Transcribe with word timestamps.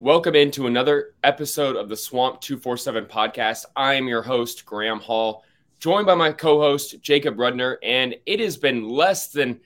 Welcome 0.00 0.34
into 0.34 0.66
another 0.66 1.14
episode 1.24 1.74
of 1.74 1.88
the 1.88 1.96
Swamp 1.96 2.42
247 2.42 3.06
podcast. 3.06 3.64
I 3.74 3.94
am 3.94 4.06
your 4.06 4.20
host, 4.20 4.66
Graham 4.66 5.00
Hall, 5.00 5.42
joined 5.78 6.04
by 6.04 6.14
my 6.14 6.32
co 6.32 6.60
host, 6.60 7.00
Jacob 7.00 7.38
Rudner. 7.38 7.76
And 7.82 8.14
it 8.26 8.38
has 8.40 8.58
been 8.58 8.86
less 8.86 9.28
than 9.28 9.58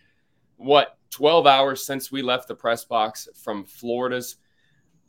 what 0.57 0.99
12 1.11 1.49
hours 1.49 1.85
since 1.85 2.13
we 2.13 2.23
left 2.23 2.47
the 2.47 2.55
press 2.55 2.85
box 2.85 3.29
from 3.43 3.65
Florida's 3.65 4.37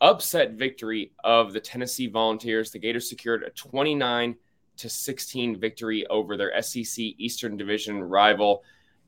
upset 0.01 0.53
victory 0.53 1.11
of 1.23 1.53
the 1.53 1.61
Tennessee 1.61 2.07
Volunteers. 2.07 2.71
The 2.71 2.79
Gators 2.79 3.07
secured 3.07 3.43
a 3.43 3.51
29 3.51 4.35
to 4.77 4.89
16 4.89 5.59
victory 5.59 6.07
over 6.07 6.35
their 6.35 6.59
SEC 6.63 6.97
Eastern 6.97 7.57
Division 7.57 8.01
rival. 8.01 8.63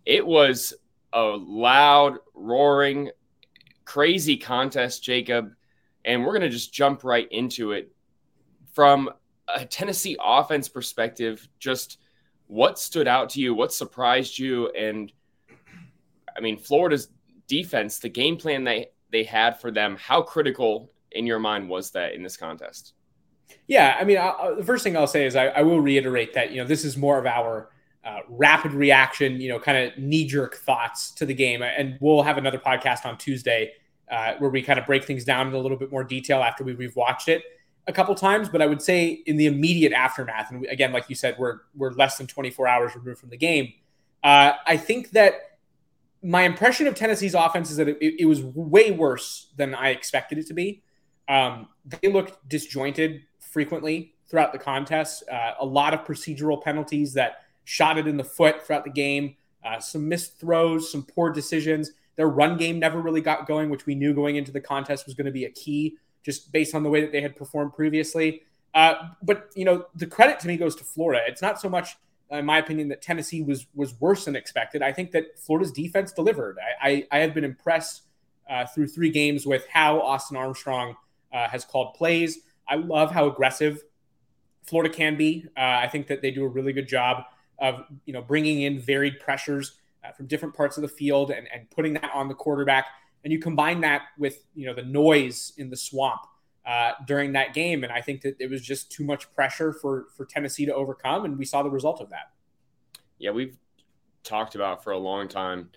It 0.05 0.23
was 0.23 0.75
a 1.11 1.23
loud, 1.23 2.19
roaring, 2.35 3.09
crazy 3.83 4.37
contest, 4.37 5.01
Jacob. 5.01 5.53
And 6.05 6.23
we're 6.23 6.31
going 6.31 6.41
to 6.41 6.49
just 6.49 6.73
jump 6.73 7.03
right 7.03 7.27
into 7.31 7.71
it. 7.71 7.91
From 8.73 9.09
a 9.53 9.65
Tennessee 9.65 10.17
offense 10.23 10.67
perspective, 10.67 11.47
just 11.59 11.99
what 12.47 12.79
stood 12.79 13.07
out 13.07 13.29
to 13.31 13.39
you? 13.39 13.53
What 13.53 13.73
surprised 13.73 14.37
you? 14.37 14.69
And 14.69 15.11
I 16.35 16.41
mean, 16.41 16.57
Florida's 16.57 17.09
defense, 17.47 17.99
the 17.99 18.09
game 18.09 18.37
plan 18.37 18.63
they, 18.63 18.87
they 19.11 19.23
had 19.23 19.59
for 19.59 19.71
them, 19.71 19.95
how 19.99 20.21
critical 20.21 20.91
in 21.11 21.27
your 21.27 21.39
mind 21.39 21.69
was 21.69 21.91
that 21.91 22.13
in 22.13 22.23
this 22.23 22.37
contest? 22.37 22.93
Yeah, 23.67 23.95
I 23.99 24.03
mean, 24.03 24.17
I'll, 24.17 24.55
the 24.55 24.63
first 24.63 24.83
thing 24.83 24.97
I'll 24.97 25.07
say 25.07 25.25
is 25.25 25.35
I, 25.35 25.47
I, 25.47 25.61
will 25.61 25.79
reiterate 25.79 26.33
that 26.33 26.51
you 26.51 26.61
know 26.61 26.67
this 26.67 26.83
is 26.83 26.97
more 26.97 27.19
of 27.19 27.25
our 27.25 27.69
uh, 28.03 28.19
rapid 28.27 28.73
reaction, 28.73 29.39
you 29.39 29.49
know, 29.49 29.59
kind 29.59 29.77
of 29.77 29.97
knee 29.97 30.25
jerk 30.25 30.55
thoughts 30.55 31.11
to 31.11 31.25
the 31.25 31.33
game, 31.33 31.61
and 31.61 31.97
we'll 32.01 32.23
have 32.23 32.37
another 32.37 32.57
podcast 32.57 33.05
on 33.05 33.17
Tuesday 33.17 33.73
uh, 34.09 34.33
where 34.39 34.49
we 34.49 34.61
kind 34.61 34.79
of 34.79 34.85
break 34.85 35.05
things 35.05 35.23
down 35.23 35.47
in 35.47 35.53
a 35.53 35.57
little 35.57 35.77
bit 35.77 35.91
more 35.91 36.03
detail 36.03 36.41
after 36.41 36.63
we, 36.63 36.73
we've 36.73 36.95
watched 36.95 37.27
it 37.27 37.43
a 37.87 37.93
couple 37.93 38.13
times. 38.15 38.49
But 38.49 38.61
I 38.61 38.65
would 38.65 38.81
say 38.81 39.09
in 39.25 39.37
the 39.37 39.45
immediate 39.45 39.93
aftermath, 39.93 40.51
and 40.51 40.65
again, 40.67 40.91
like 40.91 41.09
you 41.09 41.15
said, 41.15 41.35
we're 41.37 41.59
we're 41.75 41.91
less 41.91 42.17
than 42.17 42.27
24 42.27 42.67
hours 42.67 42.95
removed 42.95 43.19
from 43.19 43.29
the 43.29 43.37
game. 43.37 43.73
Uh, 44.23 44.53
I 44.65 44.77
think 44.77 45.11
that 45.11 45.57
my 46.23 46.43
impression 46.43 46.87
of 46.87 46.95
Tennessee's 46.95 47.33
offense 47.33 47.69
is 47.69 47.77
that 47.77 47.89
it, 47.89 47.97
it 48.21 48.25
was 48.25 48.41
way 48.41 48.91
worse 48.91 49.51
than 49.57 49.75
I 49.75 49.89
expected 49.89 50.37
it 50.37 50.47
to 50.47 50.53
be. 50.53 50.81
Um, 51.27 51.67
they 51.85 52.09
looked 52.09 52.47
disjointed 52.47 53.23
frequently 53.39 54.15
throughout 54.27 54.53
the 54.53 54.59
contest. 54.59 55.23
Uh, 55.29 55.51
a 55.59 55.65
lot 55.65 55.93
of 55.93 56.05
procedural 56.05 56.61
penalties 56.61 57.13
that 57.13 57.43
shot 57.65 57.97
it 57.97 58.07
in 58.07 58.17
the 58.17 58.23
foot 58.23 58.65
throughout 58.65 58.83
the 58.85 58.89
game. 58.89 59.35
Uh, 59.63 59.79
some 59.79 60.07
missed 60.07 60.39
throws, 60.39 60.91
some 60.91 61.03
poor 61.03 61.29
decisions. 61.29 61.91
Their 62.15 62.27
run 62.27 62.57
game 62.57 62.79
never 62.79 63.01
really 63.01 63.21
got 63.21 63.47
going, 63.47 63.69
which 63.69 63.85
we 63.85 63.95
knew 63.95 64.13
going 64.13 64.35
into 64.35 64.51
the 64.51 64.61
contest 64.61 65.05
was 65.05 65.15
going 65.15 65.25
to 65.25 65.31
be 65.31 65.45
a 65.45 65.49
key, 65.51 65.97
just 66.23 66.51
based 66.51 66.75
on 66.75 66.83
the 66.83 66.89
way 66.89 67.01
that 67.01 67.11
they 67.11 67.21
had 67.21 67.35
performed 67.35 67.73
previously. 67.73 68.43
Uh, 68.73 68.93
but 69.21 69.49
you 69.55 69.65
know, 69.65 69.85
the 69.95 70.07
credit 70.07 70.39
to 70.41 70.47
me 70.47 70.57
goes 70.57 70.75
to 70.75 70.83
Florida. 70.83 71.21
It's 71.27 71.41
not 71.41 71.59
so 71.59 71.69
much, 71.69 71.97
in 72.29 72.45
my 72.45 72.57
opinion, 72.57 72.87
that 72.89 73.01
Tennessee 73.01 73.41
was 73.41 73.67
was 73.75 73.99
worse 73.99 74.25
than 74.25 74.35
expected. 74.35 74.81
I 74.81 74.91
think 74.91 75.11
that 75.11 75.39
Florida's 75.39 75.71
defense 75.71 76.11
delivered. 76.11 76.57
I 76.81 77.07
I, 77.11 77.17
I 77.17 77.19
have 77.19 77.33
been 77.33 77.43
impressed 77.43 78.03
uh, 78.49 78.65
through 78.65 78.87
three 78.87 79.09
games 79.09 79.45
with 79.45 79.67
how 79.67 80.01
Austin 80.01 80.37
Armstrong 80.37 80.95
uh, 81.31 81.47
has 81.47 81.65
called 81.65 81.93
plays. 81.95 82.39
I 82.67 82.75
love 82.75 83.11
how 83.11 83.27
aggressive 83.27 83.83
Florida 84.63 84.93
can 84.93 85.17
be. 85.17 85.45
Uh, 85.57 85.61
I 85.61 85.87
think 85.87 86.07
that 86.07 86.21
they 86.21 86.31
do 86.31 86.43
a 86.43 86.47
really 86.47 86.73
good 86.73 86.87
job 86.87 87.25
of 87.59 87.85
you 88.05 88.13
know 88.13 88.21
bringing 88.21 88.61
in 88.63 88.79
varied 88.79 89.19
pressures 89.19 89.73
uh, 89.73 89.82
from 90.11 90.27
different 90.27 90.53
parts 90.53 90.77
of 90.77 90.81
the 90.81 90.87
field 90.87 91.31
and, 91.31 91.47
and 91.53 91.69
putting 91.69 91.93
that 91.93 92.11
on 92.13 92.27
the 92.27 92.33
quarterback. 92.33 92.87
And 93.23 93.31
you 93.31 93.39
combine 93.39 93.81
that 93.81 94.03
with 94.17 94.43
you 94.53 94.65
know 94.65 94.73
the 94.73 94.83
noise 94.83 95.53
in 95.57 95.69
the 95.69 95.77
swamp 95.77 96.21
uh, 96.65 96.91
during 97.07 97.31
that 97.33 97.53
game, 97.53 97.83
and 97.83 97.93
I 97.93 98.01
think 98.01 98.21
that 98.21 98.35
it 98.39 98.49
was 98.49 98.61
just 98.61 98.91
too 98.91 99.05
much 99.05 99.31
pressure 99.33 99.71
for 99.71 100.07
for 100.15 100.25
Tennessee 100.25 100.65
to 100.65 100.73
overcome, 100.73 101.25
and 101.25 101.37
we 101.37 101.45
saw 101.45 101.63
the 101.63 101.69
result 101.69 102.01
of 102.01 102.09
that. 102.09 102.31
Yeah, 103.19 103.31
we've 103.31 103.57
talked 104.23 104.55
about 104.55 104.83
for 104.83 104.91
a 104.91 104.97
long 104.97 105.27
time 105.27 105.69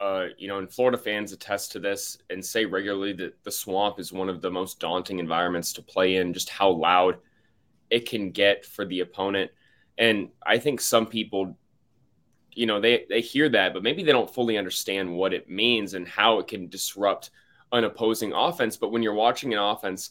uh, 0.00 0.26
you 0.36 0.48
know, 0.48 0.58
and 0.58 0.70
Florida 0.70 0.98
fans 0.98 1.32
attest 1.32 1.72
to 1.72 1.78
this 1.78 2.18
and 2.28 2.44
say 2.44 2.64
regularly 2.64 3.12
that 3.14 3.42
the 3.44 3.50
swamp 3.50 3.98
is 3.98 4.12
one 4.12 4.28
of 4.28 4.42
the 4.42 4.50
most 4.50 4.78
daunting 4.78 5.18
environments 5.18 5.72
to 5.72 5.82
play 5.82 6.16
in, 6.16 6.34
just 6.34 6.50
how 6.50 6.68
loud 6.68 7.16
it 7.90 8.08
can 8.08 8.30
get 8.30 8.64
for 8.64 8.84
the 8.84 9.00
opponent. 9.00 9.50
And 9.96 10.28
I 10.44 10.58
think 10.58 10.80
some 10.80 11.06
people, 11.06 11.56
you 12.56 12.64
know, 12.64 12.80
they, 12.80 13.04
they 13.10 13.20
hear 13.20 13.50
that, 13.50 13.74
but 13.74 13.82
maybe 13.82 14.02
they 14.02 14.12
don't 14.12 14.32
fully 14.32 14.56
understand 14.56 15.14
what 15.14 15.34
it 15.34 15.48
means 15.48 15.92
and 15.92 16.08
how 16.08 16.38
it 16.38 16.48
can 16.48 16.68
disrupt 16.68 17.30
an 17.72 17.84
opposing 17.84 18.32
offense. 18.32 18.78
But 18.78 18.90
when 18.90 19.02
you're 19.02 19.12
watching 19.12 19.52
an 19.52 19.58
offense 19.58 20.10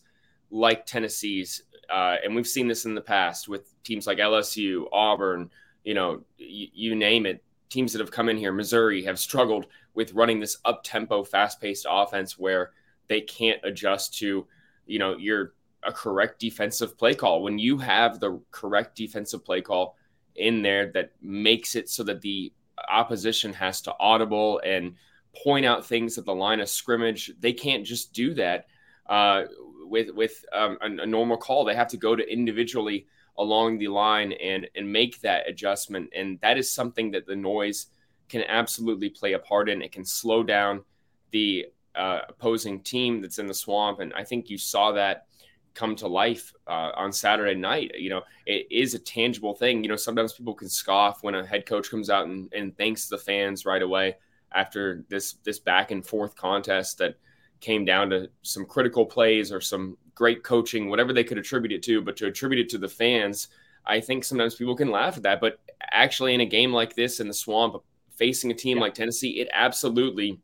like 0.51 0.85
Tennessee's, 0.85 1.63
uh, 1.89 2.17
and 2.23 2.35
we've 2.35 2.47
seen 2.47 2.67
this 2.67 2.85
in 2.85 2.93
the 2.93 3.01
past 3.01 3.49
with 3.49 3.73
teams 3.83 4.05
like 4.05 4.19
LSU, 4.19 4.85
Auburn, 4.93 5.49
you 5.83 5.95
know, 5.95 6.21
y- 6.39 6.69
you 6.71 6.95
name 6.95 7.25
it, 7.25 7.43
teams 7.69 7.91
that 7.93 7.99
have 7.99 8.11
come 8.11 8.29
in 8.29 8.37
here, 8.37 8.53
Missouri, 8.53 9.03
have 9.03 9.17
struggled 9.17 9.65
with 9.95 10.13
running 10.13 10.39
this 10.39 10.59
up 10.65 10.83
tempo, 10.83 11.23
fast 11.23 11.59
paced 11.59 11.87
offense 11.89 12.37
where 12.37 12.71
they 13.07 13.21
can't 13.21 13.59
adjust 13.63 14.19
to, 14.19 14.45
you 14.85 14.99
know, 14.99 15.17
your 15.17 15.53
a 15.81 15.91
correct 15.91 16.39
defensive 16.39 16.95
play 16.95 17.15
call. 17.15 17.41
When 17.41 17.57
you 17.57 17.77
have 17.79 18.19
the 18.19 18.39
correct 18.51 18.95
defensive 18.95 19.43
play 19.43 19.61
call 19.61 19.95
in 20.35 20.61
there 20.61 20.91
that 20.93 21.11
makes 21.21 21.75
it 21.75 21.89
so 21.89 22.03
that 22.03 22.21
the 22.21 22.51
opposition 22.89 23.53
has 23.53 23.81
to 23.81 23.95
audible 23.99 24.61
and 24.65 24.95
point 25.43 25.65
out 25.65 25.85
things 25.85 26.17
at 26.17 26.25
the 26.25 26.35
line 26.35 26.59
of 26.59 26.69
scrimmage, 26.69 27.31
they 27.39 27.53
can't 27.53 27.85
just 27.85 28.13
do 28.13 28.33
that 28.33 28.67
uh, 29.07 29.43
with 29.85 30.09
with 30.11 30.43
um, 30.53 30.77
a, 30.81 31.03
a 31.03 31.05
normal 31.05 31.37
call. 31.37 31.65
They 31.65 31.75
have 31.75 31.89
to 31.89 31.97
go 31.97 32.15
to 32.15 32.31
individually 32.31 33.07
along 33.37 33.77
the 33.77 33.89
line 33.89 34.31
and 34.33 34.67
and 34.75 34.91
make 34.91 35.21
that 35.21 35.47
adjustment. 35.47 36.09
And 36.15 36.39
that 36.41 36.57
is 36.57 36.71
something 36.71 37.11
that 37.11 37.25
the 37.25 37.35
noise 37.35 37.87
can 38.29 38.43
absolutely 38.47 39.09
play 39.09 39.33
a 39.33 39.39
part 39.39 39.69
in. 39.69 39.81
It 39.81 39.91
can 39.91 40.05
slow 40.05 40.43
down 40.43 40.83
the 41.31 41.67
uh, 41.95 42.21
opposing 42.29 42.81
team 42.81 43.21
that's 43.21 43.39
in 43.39 43.47
the 43.47 43.53
swamp, 43.53 43.99
and 43.99 44.13
I 44.13 44.23
think 44.23 44.49
you 44.49 44.57
saw 44.57 44.91
that 44.93 45.27
come 45.75 45.95
to 45.97 46.07
life 46.07 46.53
uh, 46.67 46.91
on 46.95 47.11
Saturday 47.11 47.53
night. 47.59 47.91
You 47.95 48.09
know, 48.09 48.21
it 48.45 48.67
is 48.71 48.93
a 48.93 48.99
tangible 48.99 49.53
thing. 49.53 49.83
You 49.83 49.89
know, 49.89 49.95
sometimes 49.95 50.33
people 50.33 50.55
can 50.55 50.69
scoff 50.69 51.21
when 51.21 51.35
a 51.35 51.45
head 51.45 51.65
coach 51.65 51.91
comes 51.91 52.09
out 52.09 52.27
and, 52.27 52.51
and 52.53 52.75
thanks 52.77 53.07
the 53.07 53.17
fans 53.17 53.65
right 53.65 53.81
away 53.81 54.15
after 54.53 55.05
this 55.09 55.33
this 55.43 55.59
back 55.59 55.91
and 55.91 56.05
forth 56.05 56.35
contest 56.35 56.97
that 56.97 57.17
came 57.59 57.85
down 57.85 58.09
to 58.09 58.29
some 58.41 58.65
critical 58.65 59.05
plays 59.05 59.51
or 59.51 59.61
some 59.61 59.97
great 60.13 60.43
coaching, 60.43 60.89
whatever 60.89 61.13
they 61.13 61.23
could 61.23 61.37
attribute 61.37 61.73
it 61.73 61.83
to, 61.83 62.01
but 62.01 62.15
to 62.17 62.27
attribute 62.27 62.65
it 62.65 62.69
to 62.69 62.77
the 62.77 62.87
fans, 62.87 63.49
I 63.85 63.99
think 63.99 64.23
sometimes 64.23 64.55
people 64.55 64.75
can 64.75 64.91
laugh 64.91 65.17
at 65.17 65.23
that. 65.23 65.41
But 65.41 65.59
actually, 65.91 66.33
in 66.33 66.41
a 66.41 66.45
game 66.45 66.71
like 66.73 66.95
this 66.95 67.19
in 67.19 67.27
the 67.27 67.33
swamp, 67.33 67.75
facing 68.15 68.51
a 68.51 68.55
team 68.55 68.77
yeah. 68.77 68.83
like 68.83 68.93
Tennessee, 68.93 69.41
it 69.41 69.49
absolutely 69.53 70.39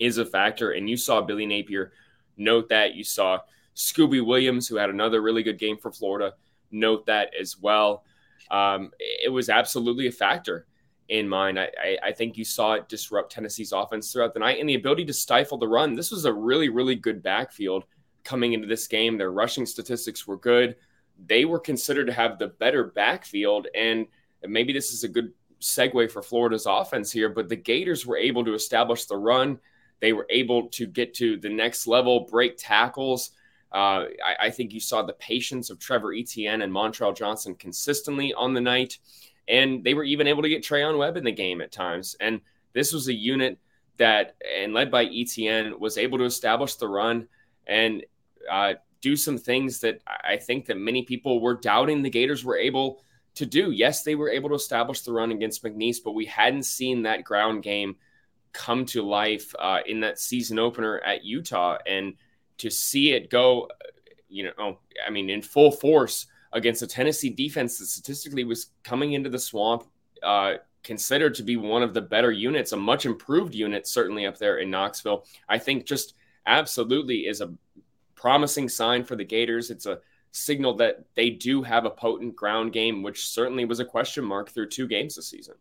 is 0.00 0.18
a 0.18 0.24
factor. 0.24 0.72
And 0.72 0.88
you 0.88 0.96
saw 0.96 1.20
Billy 1.20 1.46
Napier 1.46 1.92
note 2.36 2.70
that. 2.70 2.94
You 2.94 3.04
saw 3.04 3.40
Scooby 3.76 4.24
Williams, 4.24 4.68
who 4.68 4.76
had 4.76 4.90
another 4.90 5.22
really 5.22 5.42
good 5.42 5.58
game 5.58 5.78
for 5.78 5.90
Florida, 5.90 6.34
note 6.70 7.06
that 7.06 7.30
as 7.38 7.58
well. 7.58 8.04
Um, 8.50 8.90
it 8.98 9.32
was 9.32 9.48
absolutely 9.48 10.08
a 10.08 10.12
factor 10.12 10.66
in 11.08 11.28
mind. 11.28 11.58
I, 11.58 11.68
I, 11.82 11.98
I, 12.04 12.12
think 12.12 12.36
you 12.36 12.44
saw 12.44 12.74
it 12.74 12.88
disrupt 12.88 13.32
Tennessee's 13.32 13.72
offense 13.72 14.12
throughout 14.12 14.34
the 14.34 14.40
night 14.40 14.60
and 14.60 14.68
the 14.68 14.74
ability 14.74 15.04
to 15.06 15.12
stifle 15.12 15.58
the 15.58 15.68
run. 15.68 15.94
This 15.94 16.10
was 16.10 16.24
a 16.24 16.32
really, 16.32 16.68
really 16.68 16.94
good 16.94 17.22
backfield 17.22 17.84
coming 18.24 18.52
into 18.52 18.66
this 18.66 18.86
game. 18.86 19.16
Their 19.16 19.32
rushing 19.32 19.66
statistics 19.66 20.26
were 20.26 20.36
good. 20.36 20.76
They 21.26 21.44
were 21.44 21.58
considered 21.58 22.06
to 22.06 22.12
have 22.12 22.38
the 22.38 22.48
better 22.48 22.84
backfield. 22.84 23.68
And 23.74 24.06
maybe 24.46 24.72
this 24.72 24.92
is 24.92 25.04
a 25.04 25.08
good 25.08 25.32
segue 25.60 26.10
for 26.10 26.22
Florida's 26.22 26.66
offense 26.66 27.10
here, 27.12 27.28
but 27.28 27.48
the 27.48 27.56
Gators 27.56 28.06
were 28.06 28.16
able 28.16 28.44
to 28.44 28.54
establish 28.54 29.04
the 29.04 29.16
run. 29.16 29.58
They 30.00 30.12
were 30.12 30.26
able 30.30 30.68
to 30.70 30.86
get 30.86 31.14
to 31.14 31.36
the 31.36 31.48
next 31.48 31.86
level, 31.86 32.26
break 32.30 32.56
tackles. 32.58 33.30
Uh, 33.72 34.06
I, 34.24 34.46
I, 34.46 34.50
think 34.50 34.72
you 34.72 34.80
saw 34.80 35.02
the 35.02 35.14
patience 35.14 35.70
of 35.70 35.78
Trevor 35.78 36.12
Etienne 36.12 36.60
and 36.60 36.70
Montrell 36.70 37.16
Johnson 37.16 37.54
consistently 37.54 38.34
on 38.34 38.52
the 38.52 38.60
night. 38.60 38.98
And 39.48 39.82
they 39.82 39.94
were 39.94 40.04
even 40.04 40.26
able 40.26 40.42
to 40.42 40.48
get 40.48 40.62
Treyaun 40.62 40.98
Webb 40.98 41.16
in 41.16 41.24
the 41.24 41.32
game 41.32 41.62
at 41.62 41.72
times. 41.72 42.14
And 42.20 42.42
this 42.74 42.92
was 42.92 43.08
a 43.08 43.14
unit 43.14 43.58
that, 43.96 44.36
and 44.58 44.74
led 44.74 44.90
by 44.90 45.06
Etienne, 45.06 45.80
was 45.80 45.96
able 45.96 46.18
to 46.18 46.24
establish 46.24 46.74
the 46.74 46.86
run. 46.86 47.28
And 47.66 48.04
uh, 48.50 48.74
do 49.02 49.16
some 49.16 49.36
things 49.36 49.80
that 49.80 50.00
I 50.06 50.36
think 50.36 50.66
that 50.66 50.78
many 50.78 51.02
people 51.02 51.40
were 51.40 51.54
doubting 51.54 52.02
the 52.02 52.10
Gators 52.10 52.44
were 52.44 52.56
able 52.56 53.02
to 53.34 53.44
do. 53.44 53.70
Yes, 53.70 54.04
they 54.04 54.14
were 54.14 54.30
able 54.30 54.48
to 54.50 54.54
establish 54.54 55.02
the 55.02 55.12
run 55.12 55.32
against 55.32 55.62
McNeese, 55.62 55.98
but 56.02 56.12
we 56.12 56.24
hadn't 56.24 56.64
seen 56.64 57.02
that 57.02 57.24
ground 57.24 57.62
game 57.62 57.96
come 58.52 58.84
to 58.86 59.02
life 59.02 59.54
uh, 59.58 59.80
in 59.86 60.00
that 60.00 60.18
season 60.18 60.58
opener 60.58 61.00
at 61.00 61.24
Utah, 61.24 61.78
and 61.86 62.14
to 62.58 62.70
see 62.70 63.12
it 63.12 63.30
go, 63.30 63.68
you 64.28 64.50
know, 64.56 64.78
I 65.06 65.10
mean, 65.10 65.30
in 65.30 65.42
full 65.42 65.70
force 65.70 66.26
against 66.52 66.82
a 66.82 66.86
Tennessee 66.86 67.30
defense 67.30 67.78
that 67.78 67.86
statistically 67.86 68.44
was 68.44 68.66
coming 68.82 69.14
into 69.14 69.30
the 69.30 69.38
swamp, 69.38 69.84
uh, 70.22 70.54
considered 70.82 71.34
to 71.36 71.42
be 71.42 71.56
one 71.56 71.82
of 71.82 71.94
the 71.94 72.00
better 72.00 72.32
units, 72.32 72.72
a 72.72 72.76
much 72.76 73.06
improved 73.06 73.54
unit, 73.54 73.86
certainly 73.86 74.26
up 74.26 74.38
there 74.38 74.58
in 74.58 74.70
Knoxville. 74.70 75.24
I 75.48 75.58
think 75.58 75.86
just 75.86 76.14
absolutely 76.46 77.26
is 77.26 77.40
a 77.40 77.52
promising 78.14 78.68
sign 78.68 79.04
for 79.04 79.16
the 79.16 79.24
Gators. 79.24 79.70
It's 79.70 79.86
a 79.86 80.00
signal 80.32 80.74
that 80.76 81.04
they 81.14 81.30
do 81.30 81.62
have 81.62 81.84
a 81.84 81.90
potent 81.90 82.34
ground 82.34 82.72
game, 82.72 83.02
which 83.02 83.28
certainly 83.28 83.64
was 83.64 83.80
a 83.80 83.84
question 83.84 84.24
mark 84.24 84.50
through 84.50 84.68
two 84.68 84.86
games 84.86 85.16
this 85.16 85.28
season. 85.28 85.54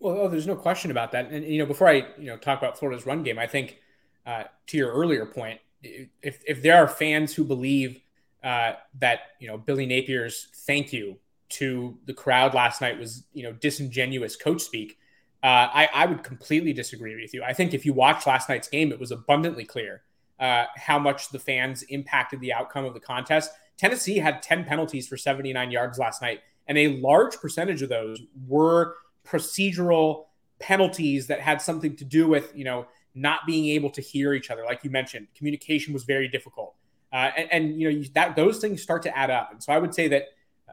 Well, 0.00 0.16
oh, 0.18 0.28
there's 0.28 0.46
no 0.46 0.56
question 0.56 0.90
about 0.90 1.12
that. 1.12 1.30
And 1.30 1.44
you 1.44 1.58
know, 1.58 1.66
before 1.66 1.88
I 1.88 2.06
you 2.18 2.26
know 2.26 2.36
talk 2.36 2.58
about 2.58 2.78
Florida's 2.78 3.06
run 3.06 3.22
game, 3.22 3.38
I 3.38 3.46
think 3.46 3.78
uh, 4.26 4.44
to 4.68 4.76
your 4.76 4.92
earlier 4.92 5.26
point, 5.26 5.60
if 5.82 6.42
if 6.46 6.62
there 6.62 6.76
are 6.76 6.88
fans 6.88 7.34
who 7.34 7.44
believe 7.44 8.00
uh, 8.42 8.72
that 8.98 9.20
you 9.38 9.48
know 9.48 9.58
Billy 9.58 9.86
Napier's 9.86 10.48
thank 10.66 10.92
you 10.92 11.18
to 11.50 11.98
the 12.04 12.14
crowd 12.14 12.54
last 12.54 12.80
night 12.80 12.98
was 12.98 13.24
you 13.32 13.42
know 13.42 13.52
disingenuous 13.52 14.36
coach 14.36 14.62
speak, 14.62 14.98
uh, 15.42 15.46
I 15.46 15.88
I 15.94 16.06
would 16.06 16.22
completely 16.22 16.72
disagree 16.72 17.20
with 17.20 17.32
you. 17.32 17.42
I 17.42 17.52
think 17.52 17.74
if 17.74 17.86
you 17.86 17.92
watched 17.92 18.26
last 18.26 18.48
night's 18.48 18.68
game, 18.68 18.92
it 18.92 19.00
was 19.00 19.10
abundantly 19.10 19.64
clear 19.64 20.02
uh, 20.38 20.64
how 20.76 20.98
much 20.98 21.30
the 21.30 21.38
fans 21.38 21.82
impacted 21.84 22.40
the 22.40 22.52
outcome 22.52 22.84
of 22.84 22.94
the 22.94 23.00
contest. 23.00 23.50
Tennessee 23.76 24.18
had 24.18 24.42
10 24.42 24.64
penalties 24.64 25.06
for 25.06 25.16
79 25.16 25.70
yards 25.70 25.98
last 25.98 26.20
night, 26.20 26.40
and 26.66 26.76
a 26.76 27.00
large 27.00 27.36
percentage 27.36 27.82
of 27.82 27.88
those 27.88 28.20
were 28.46 28.96
procedural 29.24 30.24
penalties 30.58 31.28
that 31.28 31.40
had 31.40 31.62
something 31.62 31.94
to 31.96 32.04
do 32.04 32.26
with, 32.26 32.52
you 32.56 32.64
know, 32.64 32.86
not 33.14 33.40
being 33.46 33.66
able 33.74 33.90
to 33.90 34.00
hear 34.00 34.34
each 34.34 34.50
other. 34.50 34.64
Like 34.64 34.84
you 34.84 34.90
mentioned, 34.90 35.28
communication 35.36 35.92
was 35.92 36.04
very 36.04 36.28
difficult. 36.28 36.74
Uh, 37.12 37.30
and, 37.36 37.52
and, 37.52 37.80
you 37.80 37.90
know, 37.90 38.04
that 38.14 38.36
those 38.36 38.58
things 38.58 38.82
start 38.82 39.02
to 39.02 39.16
add 39.16 39.30
up. 39.30 39.50
And 39.50 39.62
so 39.62 39.72
I 39.72 39.78
would 39.78 39.94
say 39.94 40.08
that, 40.08 40.24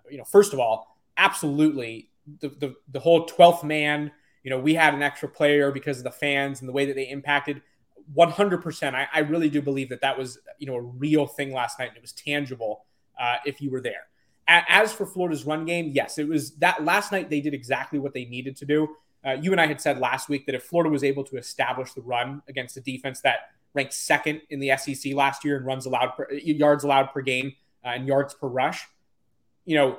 you 0.09 0.17
know, 0.17 0.25
first 0.25 0.53
of 0.53 0.59
all, 0.59 0.97
absolutely 1.17 2.09
the, 2.41 2.49
the, 2.49 2.75
the 2.91 2.99
whole 2.99 3.25
12th 3.25 3.63
man, 3.63 4.11
you 4.43 4.49
know, 4.49 4.59
we 4.59 4.73
had 4.73 4.93
an 4.93 5.01
extra 5.01 5.29
player 5.29 5.71
because 5.71 5.99
of 5.99 6.03
the 6.03 6.11
fans 6.11 6.59
and 6.59 6.67
the 6.67 6.73
way 6.73 6.85
that 6.85 6.95
they 6.95 7.09
impacted 7.09 7.61
100%. 8.15 8.93
I, 8.93 9.07
I 9.13 9.19
really 9.19 9.49
do 9.49 9.61
believe 9.61 9.89
that 9.89 10.01
that 10.01 10.17
was, 10.17 10.37
you 10.59 10.67
know, 10.67 10.75
a 10.75 10.81
real 10.81 11.25
thing 11.25 11.53
last 11.53 11.79
night 11.79 11.89
and 11.89 11.97
it 11.97 12.01
was 12.01 12.11
tangible 12.11 12.85
uh, 13.19 13.37
if 13.45 13.61
you 13.61 13.71
were 13.71 13.81
there. 13.81 14.07
As 14.47 14.93
for 14.93 15.07
Florida's 15.07 15.43
run 15.43 15.65
game, 15.65 15.89
yes, 15.91 16.19
it 16.19 16.27
was 16.27 16.51
that 16.57 16.83
last 16.83 17.11
night 17.11 17.31
they 17.31 17.41
did 17.41 17.55
exactly 17.55 17.97
what 17.97 18.13
they 18.13 18.25
needed 18.25 18.55
to 18.57 18.65
do. 18.65 18.95
Uh, 19.25 19.33
you 19.41 19.51
and 19.51 19.59
I 19.59 19.65
had 19.65 19.81
said 19.81 19.97
last 19.97 20.29
week 20.29 20.45
that 20.45 20.55
if 20.55 20.63
Florida 20.63 20.89
was 20.89 21.03
able 21.03 21.23
to 21.25 21.37
establish 21.37 21.93
the 21.93 22.01
run 22.01 22.41
against 22.47 22.77
a 22.77 22.81
defense 22.81 23.21
that 23.21 23.51
ranked 23.73 23.93
second 23.93 24.41
in 24.49 24.59
the 24.59 24.71
SEC 24.77 25.13
last 25.13 25.43
year 25.43 25.57
and 25.57 25.65
runs 25.65 25.85
allowed 25.85 26.09
per, 26.15 26.31
yards 26.31 26.83
allowed 26.83 27.11
per 27.11 27.21
game 27.21 27.53
uh, 27.83 27.89
and 27.89 28.07
yards 28.07 28.33
per 28.33 28.47
rush, 28.47 28.87
you 29.65 29.75
know, 29.75 29.97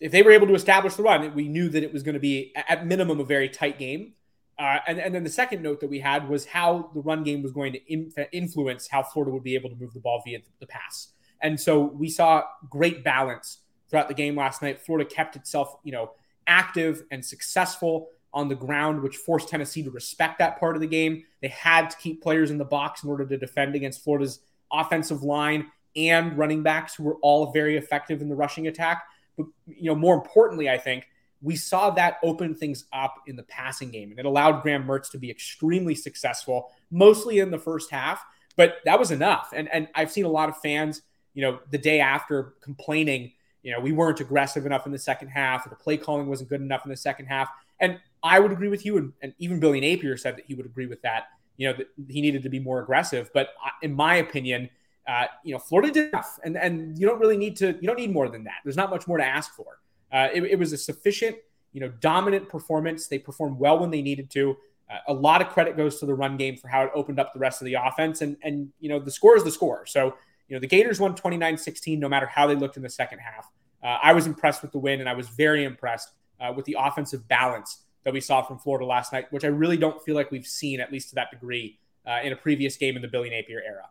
if 0.00 0.12
they 0.12 0.22
were 0.22 0.32
able 0.32 0.46
to 0.46 0.54
establish 0.54 0.94
the 0.94 1.02
run, 1.02 1.34
we 1.34 1.48
knew 1.48 1.68
that 1.70 1.82
it 1.82 1.92
was 1.92 2.02
going 2.02 2.14
to 2.14 2.20
be 2.20 2.52
at 2.68 2.86
minimum 2.86 3.20
a 3.20 3.24
very 3.24 3.48
tight 3.48 3.78
game. 3.78 4.12
Uh, 4.58 4.78
and, 4.86 4.98
and, 4.98 5.14
then 5.14 5.24
the 5.24 5.30
second 5.30 5.62
note 5.62 5.80
that 5.80 5.90
we 5.90 5.98
had 5.98 6.28
was 6.28 6.46
how 6.46 6.90
the 6.94 7.00
run 7.00 7.24
game 7.24 7.42
was 7.42 7.50
going 7.50 7.72
to 7.72 7.92
in, 7.92 8.12
influence 8.30 8.86
how 8.86 9.02
Florida 9.02 9.32
would 9.32 9.42
be 9.42 9.56
able 9.56 9.68
to 9.68 9.74
move 9.76 9.92
the 9.94 10.00
ball 10.00 10.22
via 10.24 10.38
the 10.60 10.66
pass. 10.66 11.08
And 11.40 11.58
so 11.58 11.80
we 11.80 12.08
saw 12.08 12.44
great 12.70 13.02
balance 13.02 13.58
throughout 13.88 14.06
the 14.06 14.14
game 14.14 14.36
last 14.36 14.62
night. 14.62 14.80
Florida 14.80 15.08
kept 15.08 15.34
itself, 15.34 15.76
you 15.82 15.90
know, 15.90 16.12
active 16.46 17.04
and 17.10 17.24
successful 17.24 18.08
on 18.32 18.48
the 18.48 18.54
ground, 18.54 19.00
which 19.00 19.16
forced 19.16 19.48
Tennessee 19.48 19.82
to 19.82 19.90
respect 19.90 20.38
that 20.38 20.58
part 20.58 20.74
of 20.74 20.80
the 20.80 20.88
game. 20.88 21.24
They 21.40 21.48
had 21.48 21.90
to 21.90 21.96
keep 21.96 22.22
players 22.22 22.50
in 22.50 22.58
the 22.58 22.64
box 22.64 23.04
in 23.04 23.10
order 23.10 23.24
to 23.24 23.36
defend 23.36 23.74
against 23.74 24.02
Florida's 24.02 24.40
offensive 24.72 25.22
line 25.22 25.70
and 25.94 26.36
running 26.36 26.62
backs 26.62 26.94
who 26.94 27.04
were 27.04 27.16
all 27.22 27.52
very 27.52 27.76
effective 27.76 28.20
in 28.20 28.28
the 28.28 28.34
rushing 28.34 28.66
attack. 28.66 29.04
But 29.36 29.46
you 29.66 29.86
know, 29.86 29.94
more 29.94 30.14
importantly, 30.14 30.68
I 30.68 30.78
think 30.78 31.06
we 31.40 31.56
saw 31.56 31.90
that 31.90 32.16
open 32.22 32.54
things 32.54 32.86
up 32.92 33.14
in 33.26 33.36
the 33.36 33.42
passing 33.44 33.90
game, 33.90 34.10
and 34.10 34.18
it 34.18 34.26
allowed 34.26 34.62
Graham 34.62 34.84
Mertz 34.84 35.10
to 35.10 35.18
be 35.18 35.30
extremely 35.30 35.94
successful, 35.94 36.70
mostly 36.90 37.38
in 37.38 37.50
the 37.50 37.58
first 37.58 37.90
half. 37.90 38.24
But 38.56 38.76
that 38.84 38.98
was 38.98 39.10
enough. 39.10 39.52
And 39.54 39.68
and 39.68 39.88
I've 39.94 40.10
seen 40.10 40.24
a 40.24 40.28
lot 40.28 40.48
of 40.48 40.56
fans 40.58 41.02
you 41.34 41.42
know, 41.42 41.58
the 41.70 41.78
day 41.78 42.00
after 42.00 42.54
complaining, 42.62 43.32
you 43.64 43.72
know, 43.72 43.80
we 43.80 43.92
weren't 43.92 44.20
aggressive 44.20 44.66
enough 44.66 44.86
in 44.86 44.92
the 44.92 44.98
second 44.98 45.28
half, 45.28 45.66
or 45.66 45.70
the 45.70 45.74
play 45.76 45.96
calling 45.96 46.28
wasn't 46.28 46.50
good 46.50 46.60
enough 46.60 46.84
in 46.84 46.90
the 46.90 46.96
second 46.96 47.26
half. 47.26 47.48
And 47.80 47.98
I 48.22 48.38
would 48.38 48.52
agree 48.52 48.68
with 48.68 48.84
you, 48.84 48.98
and, 48.98 49.12
and 49.22 49.34
even 49.38 49.58
Billy 49.58 49.80
Napier 49.80 50.16
said 50.16 50.36
that 50.36 50.44
he 50.46 50.54
would 50.54 50.66
agree 50.66 50.86
with 50.86 51.02
that. 51.02 51.24
You 51.56 51.68
know, 51.68 51.76
that 51.78 51.88
he 52.08 52.20
needed 52.20 52.42
to 52.42 52.48
be 52.48 52.58
more 52.58 52.80
aggressive. 52.80 53.30
But 53.32 53.48
in 53.80 53.94
my 53.94 54.16
opinion, 54.16 54.68
uh, 55.08 55.26
you 55.44 55.52
know, 55.52 55.58
Florida 55.58 55.92
did 55.92 56.08
enough, 56.10 56.38
and 56.44 56.56
and 56.56 56.98
you 56.98 57.06
don't 57.06 57.18
really 57.18 57.36
need 57.36 57.56
to. 57.56 57.68
You 57.80 57.86
don't 57.86 57.98
need 57.98 58.12
more 58.12 58.28
than 58.28 58.44
that. 58.44 58.56
There's 58.64 58.76
not 58.76 58.90
much 58.90 59.08
more 59.08 59.16
to 59.16 59.24
ask 59.24 59.54
for. 59.54 59.78
Uh, 60.12 60.28
it, 60.32 60.42
it 60.44 60.58
was 60.58 60.72
a 60.72 60.78
sufficient, 60.78 61.36
you 61.72 61.80
know, 61.80 61.88
dominant 62.00 62.48
performance. 62.48 63.08
They 63.08 63.18
performed 63.18 63.58
well 63.58 63.78
when 63.78 63.90
they 63.90 64.02
needed 64.02 64.30
to. 64.30 64.56
Uh, 64.90 64.98
a 65.08 65.14
lot 65.14 65.40
of 65.40 65.48
credit 65.48 65.76
goes 65.76 65.98
to 66.00 66.06
the 66.06 66.14
run 66.14 66.36
game 66.36 66.56
for 66.56 66.68
how 66.68 66.82
it 66.82 66.90
opened 66.94 67.18
up 67.18 67.32
the 67.32 67.38
rest 67.40 67.62
of 67.62 67.66
the 67.66 67.74
offense, 67.74 68.20
and 68.20 68.36
and 68.42 68.68
you 68.80 68.88
know, 68.90 68.98
the 68.98 69.10
score 69.10 69.36
is 69.36 69.44
the 69.44 69.50
score. 69.50 69.86
So 69.86 70.16
you 70.48 70.56
know, 70.56 70.60
the 70.60 70.66
Gators 70.66 71.00
won 71.00 71.14
29 71.14 71.58
16, 71.58 71.98
no 71.98 72.08
matter 72.08 72.26
how 72.26 72.46
they 72.46 72.54
looked 72.54 72.76
in 72.76 72.82
the 72.82 72.90
second 72.90 73.18
half. 73.18 73.50
Uh, 73.82 73.98
I 74.02 74.12
was 74.12 74.26
impressed 74.26 74.62
with 74.62 74.72
the 74.72 74.78
win, 74.78 75.00
and 75.00 75.08
I 75.08 75.14
was 75.14 75.28
very 75.28 75.64
impressed 75.64 76.10
uh, 76.40 76.52
with 76.54 76.64
the 76.64 76.76
offensive 76.78 77.26
balance 77.28 77.82
that 78.04 78.12
we 78.12 78.20
saw 78.20 78.42
from 78.42 78.58
Florida 78.58 78.84
last 78.84 79.12
night, 79.12 79.30
which 79.30 79.44
I 79.44 79.48
really 79.48 79.76
don't 79.76 80.02
feel 80.02 80.14
like 80.14 80.30
we've 80.30 80.46
seen, 80.46 80.80
at 80.80 80.92
least 80.92 81.10
to 81.10 81.14
that 81.16 81.30
degree, 81.30 81.78
uh, 82.06 82.18
in 82.22 82.32
a 82.32 82.36
previous 82.36 82.76
game 82.76 82.96
in 82.96 83.02
the 83.02 83.08
Billy 83.08 83.30
Napier 83.30 83.62
era. 83.66 83.88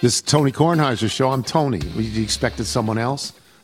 This 0.00 0.16
is 0.16 0.22
Tony 0.22 0.52
Kornheiser's 0.52 1.12
show. 1.12 1.30
I'm 1.30 1.42
Tony. 1.42 1.78
You 1.78 2.22
expected 2.22 2.66
someone 2.66 2.98
else? 2.98 3.32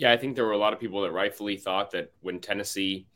Yeah, 0.00 0.12
I 0.12 0.16
think 0.16 0.34
there 0.34 0.46
were 0.46 0.52
a 0.52 0.58
lot 0.58 0.72
of 0.72 0.80
people 0.80 1.02
that 1.02 1.12
rightfully 1.12 1.58
thought 1.58 1.90
that 1.90 2.10
when 2.22 2.40
Tennessee 2.40 3.06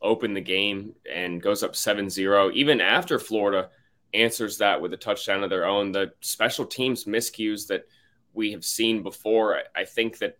opened 0.00 0.36
the 0.36 0.40
game 0.40 0.94
and 1.12 1.42
goes 1.42 1.64
up 1.64 1.74
7 1.74 2.08
0, 2.08 2.52
even 2.54 2.80
after 2.80 3.18
Florida 3.18 3.70
answers 4.14 4.56
that 4.58 4.80
with 4.80 4.92
a 4.92 4.96
touchdown 4.96 5.42
of 5.42 5.50
their 5.50 5.66
own, 5.66 5.90
the 5.90 6.12
special 6.20 6.64
teams 6.64 7.06
miscues 7.06 7.66
that 7.66 7.88
we 8.34 8.52
have 8.52 8.64
seen 8.64 9.02
before, 9.02 9.58
I 9.74 9.84
think 9.84 10.18
that 10.18 10.36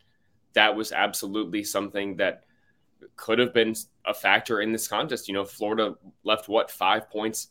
that 0.52 0.76
was 0.76 0.92
absolutely 0.92 1.64
something 1.64 2.14
that 2.18 2.44
could 3.16 3.40
have 3.40 3.52
been 3.52 3.74
a 4.06 4.14
factor 4.14 4.60
in 4.60 4.70
this 4.70 4.86
contest. 4.86 5.26
You 5.26 5.34
know, 5.34 5.44
Florida 5.44 5.96
left 6.22 6.48
what 6.48 6.70
five 6.70 7.10
points 7.10 7.48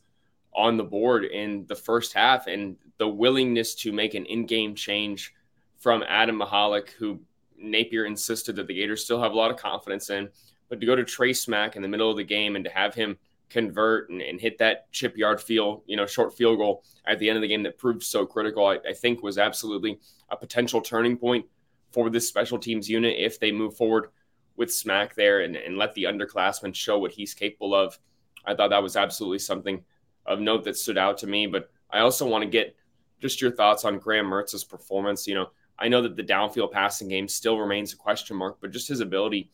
on 0.55 0.77
the 0.77 0.85
board 0.85 1.25
in 1.25 1.65
the 1.67 1.75
first 1.75 2.13
half, 2.13 2.47
and 2.47 2.77
the 2.97 3.09
willingness 3.09 3.75
to 3.75 3.91
make 3.91 4.13
an 4.13 4.25
in 4.25 4.45
game 4.45 4.73
change 4.73 5.33
from 5.79 6.01
Adam 6.07 6.39
Mihalek, 6.39 6.91
who 6.91 7.19
Napier 7.57 8.05
insisted 8.05 8.55
that 8.55 8.67
the 8.67 8.73
Gators 8.73 9.03
still 9.03 9.21
have 9.21 9.31
a 9.31 9.35
lot 9.35 9.51
of 9.51 9.57
confidence 9.57 10.09
in. 10.09 10.29
But 10.69 10.79
to 10.79 10.85
go 10.85 10.95
to 10.95 11.03
Trey 11.03 11.33
Smack 11.33 11.75
in 11.75 11.81
the 11.81 11.87
middle 11.87 12.11
of 12.11 12.17
the 12.17 12.23
game 12.23 12.55
and 12.55 12.65
to 12.65 12.71
have 12.71 12.93
him 12.93 13.17
convert 13.49 14.09
and, 14.09 14.21
and, 14.21 14.41
hit 14.41 14.57
that 14.57 14.91
chip 14.91 15.15
yard 15.15 15.39
field, 15.39 15.81
you 15.85 15.95
know, 15.95 16.05
short 16.05 16.35
field 16.35 16.57
goal 16.57 16.83
at 17.05 17.17
the 17.17 17.29
end 17.29 17.37
of 17.37 17.41
the 17.41 17.47
game 17.47 17.63
that 17.63 17.77
proved 17.77 18.03
so 18.03 18.25
critical, 18.25 18.65
I, 18.65 18.77
I, 18.89 18.93
think 18.93 19.23
was 19.23 19.37
absolutely 19.37 19.99
a 20.29 20.35
potential 20.35 20.81
turning 20.81 21.17
point 21.17 21.45
for 21.93 22.09
this 22.09 22.27
special 22.27 22.59
teams 22.59 22.89
unit 22.89 23.15
if 23.17 23.39
they 23.39 23.53
move 23.53 23.77
forward 23.77 24.09
with 24.57 24.73
Smack 24.73 25.15
there 25.15 25.41
and, 25.41 25.55
and 25.55 25.77
let 25.77 25.93
the 25.93 26.03
underclassmen 26.03 26.75
show 26.75 26.99
what 26.99 27.11
he's 27.11 27.33
capable 27.33 27.73
of. 27.73 27.97
I 28.45 28.53
thought 28.53 28.71
that 28.71 28.83
was 28.83 28.97
absolutely 28.97 29.39
something 29.39 29.83
of 30.25 30.39
note 30.39 30.63
that 30.65 30.77
stood 30.77 30.97
out 30.97 31.17
to 31.19 31.27
me. 31.27 31.47
But 31.47 31.69
I 31.89 31.99
also 31.99 32.27
want 32.27 32.43
to 32.43 32.49
get 32.49 32.75
just 33.21 33.41
your 33.41 33.51
thoughts 33.51 33.85
on 33.85 33.99
Graham 33.99 34.25
Mertz's 34.25 34.63
performance. 34.63 35.27
You 35.27 35.35
know, 35.35 35.49
I 35.79 35.87
know 35.87 36.01
that 36.01 36.15
the 36.15 36.23
downfield 36.23 36.71
passing 36.71 37.07
game 37.07 37.27
still 37.27 37.57
remains 37.57 37.93
a 37.93 37.97
question 37.97 38.35
mark, 38.35 38.57
but 38.61 38.71
just 38.71 38.87
his 38.87 38.99
ability 38.99 39.51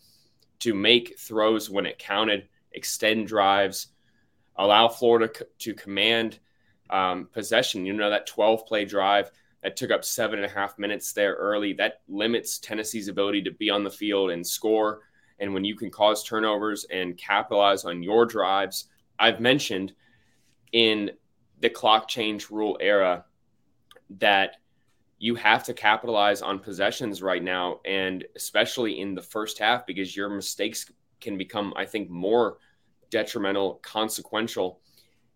to 0.59 0.73
make 0.73 1.19
throws 1.19 1.69
when 1.69 1.85
it 1.85 1.99
counted, 1.99 2.47
extend 2.71 3.27
drives, 3.27 3.87
allow 4.55 4.87
Florida 4.87 5.31
to 5.59 5.73
command 5.73 6.39
um, 6.89 7.27
possession. 7.33 7.85
You 7.85 7.93
know, 7.93 8.09
that 8.09 8.27
12 8.27 8.65
play 8.65 8.85
drive 8.85 9.31
that 9.63 9.75
took 9.75 9.91
up 9.91 10.05
seven 10.05 10.39
and 10.39 10.45
a 10.45 10.53
half 10.53 10.77
minutes 10.77 11.13
there 11.13 11.33
early, 11.35 11.73
that 11.73 12.01
limits 12.07 12.59
Tennessee's 12.59 13.07
ability 13.07 13.41
to 13.43 13.51
be 13.51 13.69
on 13.69 13.83
the 13.83 13.89
field 13.89 14.31
and 14.31 14.45
score. 14.45 15.01
And 15.39 15.53
when 15.53 15.65
you 15.65 15.75
can 15.75 15.89
cause 15.89 16.23
turnovers 16.23 16.85
and 16.91 17.17
capitalize 17.17 17.85
on 17.85 18.03
your 18.03 18.25
drives, 18.25 18.85
I've 19.17 19.39
mentioned 19.39 19.93
in 20.71 21.11
the 21.59 21.69
clock 21.69 22.07
change 22.07 22.49
rule 22.49 22.77
era 22.79 23.25
that 24.19 24.57
you 25.23 25.35
have 25.35 25.63
to 25.63 25.73
capitalize 25.73 26.41
on 26.41 26.59
possessions 26.59 27.21
right 27.21 27.41
now, 27.41 27.79
and 27.85 28.25
especially 28.35 28.99
in 28.99 29.15
the 29.15 29.21
first 29.21 29.57
half, 29.57 29.85
because 29.85 30.17
your 30.17 30.29
mistakes 30.29 30.91
can 31.21 31.37
become, 31.37 31.73
I 31.77 31.85
think, 31.85 32.09
more 32.09 32.57
detrimental, 33.09 33.75
consequential 33.75 34.81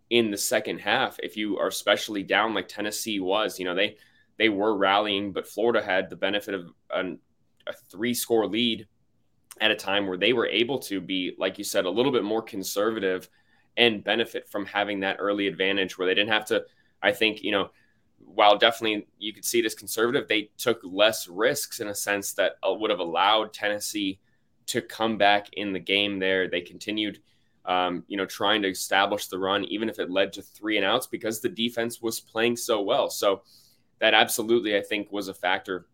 in 0.09 0.29
the 0.29 0.37
second 0.37 0.79
half 0.79 1.17
if 1.23 1.37
you 1.37 1.57
are 1.57 1.69
especially 1.69 2.21
down 2.21 2.53
like 2.53 2.67
Tennessee 2.67 3.21
was. 3.21 3.59
You 3.59 3.63
know, 3.63 3.75
they 3.75 3.95
they 4.37 4.49
were 4.49 4.75
rallying, 4.75 5.31
but 5.31 5.47
Florida 5.47 5.81
had 5.81 6.09
the 6.09 6.17
benefit 6.17 6.53
of 6.53 6.67
an, 6.91 7.19
a 7.65 7.71
three 7.71 8.13
score 8.13 8.45
lead 8.45 8.89
at 9.61 9.71
a 9.71 9.75
time 9.75 10.05
where 10.05 10.17
they 10.17 10.33
were 10.33 10.47
able 10.47 10.79
to 10.79 10.99
be, 10.99 11.33
like 11.39 11.57
you 11.57 11.63
said, 11.63 11.85
a 11.85 11.89
little 11.89 12.11
bit 12.11 12.25
more 12.25 12.41
conservative 12.41 13.29
and 13.77 14.03
benefit 14.03 14.49
from 14.49 14.65
having 14.65 14.99
that 14.99 15.15
early 15.17 15.47
advantage 15.47 15.97
where 15.97 16.09
they 16.09 16.13
didn't 16.13 16.33
have 16.33 16.47
to, 16.47 16.65
I 17.01 17.13
think, 17.13 17.41
you 17.41 17.51
know, 17.53 17.69
while 18.37 18.55
definitely 18.55 19.07
you 19.17 19.33
could 19.33 19.43
see 19.43 19.57
it 19.57 19.65
as 19.65 19.73
conservative, 19.73 20.27
they 20.27 20.51
took 20.59 20.79
less 20.83 21.27
risks 21.27 21.79
in 21.79 21.87
a 21.87 21.95
sense 21.95 22.33
that 22.33 22.57
uh, 22.61 22.71
would 22.71 22.91
have 22.91 22.99
allowed 22.99 23.51
Tennessee 23.51 24.19
to 24.67 24.79
come 24.79 25.17
back 25.17 25.47
in 25.53 25.73
the 25.73 25.79
game 25.79 26.19
there. 26.19 26.47
They 26.47 26.61
continued, 26.61 27.19
um, 27.65 28.03
you 28.07 28.15
know, 28.15 28.27
trying 28.27 28.61
to 28.61 28.69
establish 28.69 29.25
the 29.25 29.39
run, 29.39 29.63
even 29.63 29.89
if 29.89 29.97
it 29.97 30.11
led 30.11 30.33
to 30.33 30.43
three 30.43 30.77
and 30.77 30.85
outs 30.85 31.07
because 31.07 31.41
the 31.41 31.49
defense 31.49 31.99
was 31.99 32.19
playing 32.19 32.57
so 32.57 32.79
well. 32.83 33.09
So 33.09 33.41
that 33.97 34.13
absolutely, 34.13 34.77
I 34.77 34.81
think, 34.81 35.11
was 35.11 35.29
a 35.29 35.33
factor 35.33 35.87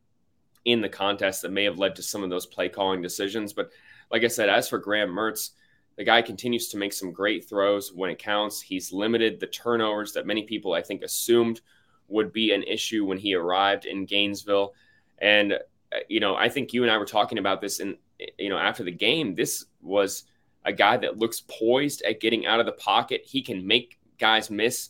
in 0.66 0.82
the 0.82 0.90
contest 0.90 1.44
that 1.44 1.52
may 1.54 1.64
have 1.64 1.80
led 1.80 1.96
to 1.96 2.04
some 2.04 2.26
of 2.26 2.30
those 2.30 2.46
play 2.46 2.68
calling 2.68 3.02
decisions. 3.02 3.54
But 3.54 3.70
like 4.12 4.26
I 4.26 4.28
said, 4.28 4.50
as 4.50 4.68
for 4.68 4.80
Graham 4.80 5.12
Mertz, 5.12 5.52
the 5.96 6.04
guy 6.04 6.22
continues 6.22 6.68
to 6.70 6.78
make 6.78 6.92
some 6.92 7.14
great 7.14 7.48
throws 7.48 7.94
when 7.94 8.10
it 8.10 8.20
counts. 8.20 8.60
He's 8.60 8.92
limited 8.92 9.40
the 9.40 9.48
turnovers 9.48 10.12
that 10.12 10.28
many 10.28 10.44
people, 10.44 10.74
I 10.74 10.82
think, 10.82 11.04
assumed 11.04 11.62
would 12.08 12.32
be 12.34 12.52
an 12.52 12.64
issue 12.64 13.06
when 13.06 13.18
he 13.18 13.34
arrived 13.34 13.86
in 13.86 14.06
Gainesville. 14.06 14.74
And, 15.20 15.54
uh, 15.54 16.00
you 16.10 16.20
know, 16.20 16.36
I 16.36 16.50
think 16.50 16.74
you 16.74 16.84
and 16.84 16.92
I 16.92 16.98
were 16.98 17.06
talking 17.06 17.38
about 17.38 17.62
this 17.62 17.80
and 17.80 17.98
you 18.38 18.50
know, 18.50 18.58
after 18.58 18.84
the 18.84 18.92
game. 18.92 19.36
This 19.36 19.66
was 19.82 20.24
a 20.66 20.74
guy 20.74 20.98
that 20.98 21.18
looks 21.18 21.44
poised 21.48 22.02
at 22.04 22.20
getting 22.20 22.46
out 22.46 22.60
of 22.60 22.66
the 22.66 22.74
pocket. 22.74 23.22
He 23.26 23.42
can 23.42 23.66
make 23.66 24.00
guys 24.20 24.50
miss 24.50 24.90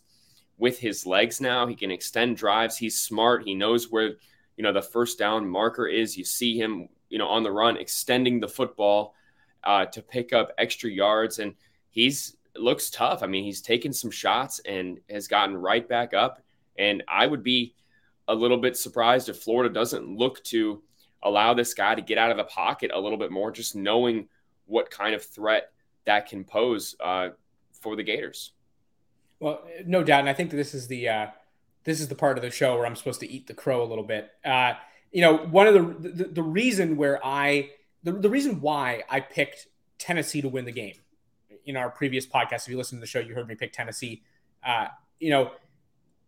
with 0.58 0.79
his 0.79 1.05
legs 1.05 1.41
now. 1.41 1.65
He 1.65 1.75
can 1.75 1.91
extend 1.91 2.38
drives. 2.38 2.77
He's 2.77 3.00
smart. 3.00 3.43
He 3.43 3.55
knows 3.55 3.91
where, 3.91 4.13
you 4.58 4.63
know, 4.63 4.74
the 4.74 4.82
first 4.82 5.17
down 5.17 5.48
marker 5.48 5.88
is. 5.88 6.17
You 6.17 6.24
see 6.24 6.58
him, 6.58 6.89
you 7.10 7.17
know, 7.17 7.27
on 7.27 7.43
the 7.43 7.51
run, 7.51 7.77
extending 7.77 8.39
the 8.39 8.48
football 8.48 9.15
uh, 9.63 9.86
to 9.88 10.01
pick 10.01 10.34
up 10.34 10.51
extra 10.58 10.89
yards. 10.89 11.39
And 11.39 11.55
he's 11.89 12.38
looks 12.55 12.91
tough. 12.91 13.24
I 13.24 13.27
mean, 13.27 13.43
he's 13.43 13.62
taken 13.62 13.91
some 13.91 14.12
shots 14.12 14.60
and 14.60 15.00
has 15.10 15.27
gotten 15.27 15.58
right 15.58 15.88
back 15.88 16.13
up 16.13 16.39
and 16.77 17.03
I 17.08 17.27
would 17.27 17.44
be 17.44 17.75
a 18.27 18.36
little 18.36 18.58
bit 18.58 18.77
surprised 18.77 19.30
if 19.30 19.38
Florida 19.38 19.74
doesn't 19.74 20.08
look 20.08 20.44
to 20.46 20.82
allow 21.22 21.53
this 21.53 21.74
guy 21.74 21.96
to 21.96 22.01
get 22.01 22.18
out 22.18 22.32
of 22.32 22.38
the 22.38 22.44
pocket 22.44 22.92
a 22.94 23.00
little 23.00 23.18
bit 23.18 23.32
more, 23.32 23.51
just 23.51 23.75
knowing 23.75 24.27
what 24.65 24.89
kind 24.89 25.15
of 25.15 25.24
threat 25.24 25.72
that 26.06 26.27
can 26.27 26.44
pose 26.44 26.96
uh, 27.00 27.30
for 27.82 27.96
the 27.96 28.03
Gators. 28.03 28.51
Well, 29.39 29.65
no 29.86 30.03
doubt, 30.03 30.22
and 30.22 30.30
I 30.30 30.34
think 30.34 30.51
this 30.51 30.74
is 30.74 30.88
the 30.88 31.10
uh, 31.10 31.27
this 31.84 32.00
is 32.00 32.08
the 32.08 32.15
part 32.15 32.38
of 32.38 32.44
the 32.44 32.51
show 32.51 32.77
where 32.77 32.86
I'm 32.86 32.96
supposed 32.96 33.20
to 33.22 33.30
eat 33.30 33.48
the 33.48 33.53
crow 33.53 33.84
a 33.84 33.88
little 33.88 34.03
bit. 34.03 34.30
Uh, 34.46 34.74
you 35.12 35.22
know, 35.22 35.38
one 35.38 35.68
of 35.68 35.74
the 35.74 36.10
the, 36.10 36.24
the 36.25 36.44
reason 36.44 36.96
where 36.96 37.20
I 37.25 37.72
the, 38.03 38.13
the 38.13 38.30
reason 38.30 38.62
why 38.62 39.03
I 39.10 39.20
picked 39.20 39.68
Tennessee 39.98 40.42
to 40.42 40.50
win 40.50 40.65
the 40.65 40.72
game 40.72 40.96
in 41.65 41.77
our 41.77 41.89
previous 41.89 42.25
podcast. 42.25 42.63
If 42.63 42.70
you 42.70 42.77
listen 42.77 42.98
to 42.98 43.01
the 43.01 43.08
show, 43.08 43.20
you 43.20 43.34
heard 43.34 43.48
me 43.48 43.56
pick 43.56 43.74
Tennessee. 43.74 44.24
Uh, 44.65 44.88
you 45.20 45.30
know, 45.30 45.51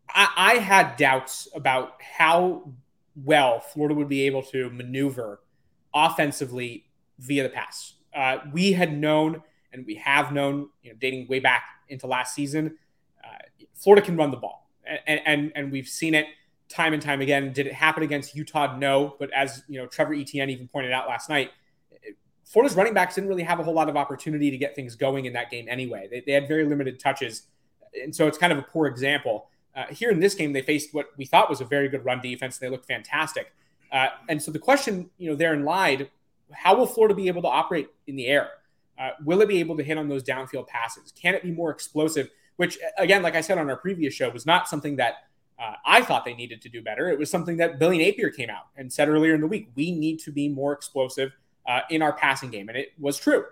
I, 0.10 0.30
I 0.36 0.54
had 0.56 0.98
doubts 0.98 1.48
about 1.56 2.02
how 2.02 2.72
well 3.16 3.60
Florida 3.60 3.96
would 3.96 4.10
be 4.10 4.24
able 4.24 4.44
to 4.44 4.70
maneuver 4.70 5.42
offensively 5.94 6.86
via 7.20 7.44
the 7.44 7.50
pass. 7.50 7.94
Uh, 8.14 8.38
we 8.52 8.74
had 8.74 8.98
known, 8.98 9.42
and 9.74 9.86
we 9.86 9.96
have 9.96 10.32
known, 10.32 10.70
you 10.84 10.92
know, 10.92 10.98
dating 11.00 11.28
way 11.28 11.40
back 11.40 11.64
into 11.90 12.08
last 12.08 12.34
season, 12.34 12.78
uh, 13.24 13.38
Florida 13.74 14.06
can 14.06 14.16
run 14.18 14.32
the 14.32 14.38
ball, 14.38 14.70
and, 15.08 15.22
and 15.26 15.52
and 15.56 15.72
we've 15.72 15.88
seen 15.88 16.14
it 16.14 16.28
time 16.70 16.94
and 16.94 17.02
time 17.02 17.22
again. 17.22 17.52
Did 17.54 17.68
it 17.68 17.74
happen 17.74 18.04
against 18.04 18.36
Utah? 18.36 18.78
No, 18.78 19.16
but 19.20 19.32
as 19.32 19.64
you 19.68 19.80
know, 19.80 19.88
Trevor 19.88 20.14
Etienne 20.14 20.50
even 20.50 20.68
pointed 20.68 20.92
out 20.92 21.08
last 21.08 21.30
night, 21.30 21.52
Florida's 22.46 22.76
running 22.76 22.94
backs 22.94 23.16
didn't 23.16 23.30
really 23.30 23.44
have 23.44 23.60
a 23.60 23.64
whole 23.64 23.74
lot 23.74 23.90
of 23.90 23.98
opportunity 23.98 24.52
to 24.52 24.58
get 24.58 24.76
things 24.76 24.96
going 24.96 25.26
in 25.26 25.34
that 25.34 25.52
game 25.52 25.68
anyway. 25.70 26.08
They, 26.10 26.22
they 26.26 26.32
had 26.32 26.48
very 26.48 26.66
limited 26.66 27.00
touches, 27.00 27.48
and 28.02 28.16
so 28.16 28.28
it's 28.28 28.38
kind 28.38 28.54
of 28.54 28.60
a 28.60 28.64
poor 28.64 28.88
example. 28.88 29.50
Uh, 29.76 29.86
here 29.88 30.10
in 30.10 30.20
this 30.20 30.34
game, 30.36 30.54
they 30.54 30.62
faced 30.62 30.94
what 30.94 31.08
we 31.18 31.26
thought 31.26 31.50
was 31.50 31.62
a 31.62 31.66
very 31.66 31.90
good 31.90 32.06
run 32.06 32.22
defense. 32.22 32.58
and 32.58 32.68
They 32.68 32.72
looked 32.72 32.88
fantastic. 32.88 33.52
Uh, 33.92 34.08
and 34.30 34.42
so 34.42 34.52
the 34.52 34.60
question, 34.60 35.10
you 35.18 35.30
know, 35.30 35.36
therein 35.36 35.64
lied: 35.64 36.10
How 36.52 36.76
will 36.76 36.88
Florida 36.88 37.14
be 37.14 37.28
able 37.28 37.42
to 37.44 37.48
operate 37.48 37.90
in 38.08 38.16
the 38.16 38.28
air? 38.28 38.50
Uh, 38.98 39.10
will 39.24 39.42
it 39.42 39.50
be 39.50 39.60
able 39.60 39.76
to 39.78 39.84
hit 39.84 39.98
on 39.98 40.08
those 40.08 40.24
downfield 40.24 40.68
passes? 40.68 41.12
Can 41.12 41.36
it 41.36 41.44
be 41.44 41.52
more 41.52 41.70
explosive? 41.70 42.30
Which, 42.56 42.78
again, 42.98 43.22
like 43.22 43.36
I 43.36 43.42
said 43.42 43.58
on 43.58 43.70
our 43.70 43.76
previous 43.76 44.14
show, 44.14 44.30
was 44.30 44.46
not 44.46 44.70
something 44.70 44.96
that 44.96 45.16
uh, 45.60 45.74
I 45.86 46.02
thought 46.02 46.24
they 46.24 46.34
needed 46.34 46.62
to 46.62 46.70
do 46.70 46.82
better. 46.82 47.10
It 47.10 47.20
was 47.20 47.30
something 47.30 47.58
that 47.58 47.80
Billy 47.80 47.98
Napier 47.98 48.30
came 48.30 48.50
out 48.50 48.68
and 48.78 48.92
said 48.92 49.10
earlier 49.10 49.36
in 49.36 49.42
the 49.42 49.48
week: 49.48 49.70
we 49.76 49.92
need 49.92 50.20
to 50.20 50.32
be 50.32 50.48
more 50.48 50.72
explosive 50.72 51.36
uh, 51.68 51.82
in 51.90 52.02
our 52.02 52.14
passing 52.14 52.50
game, 52.50 52.70
and 52.70 52.78
it 52.78 52.94
was 52.98 53.18
true. 53.18 53.46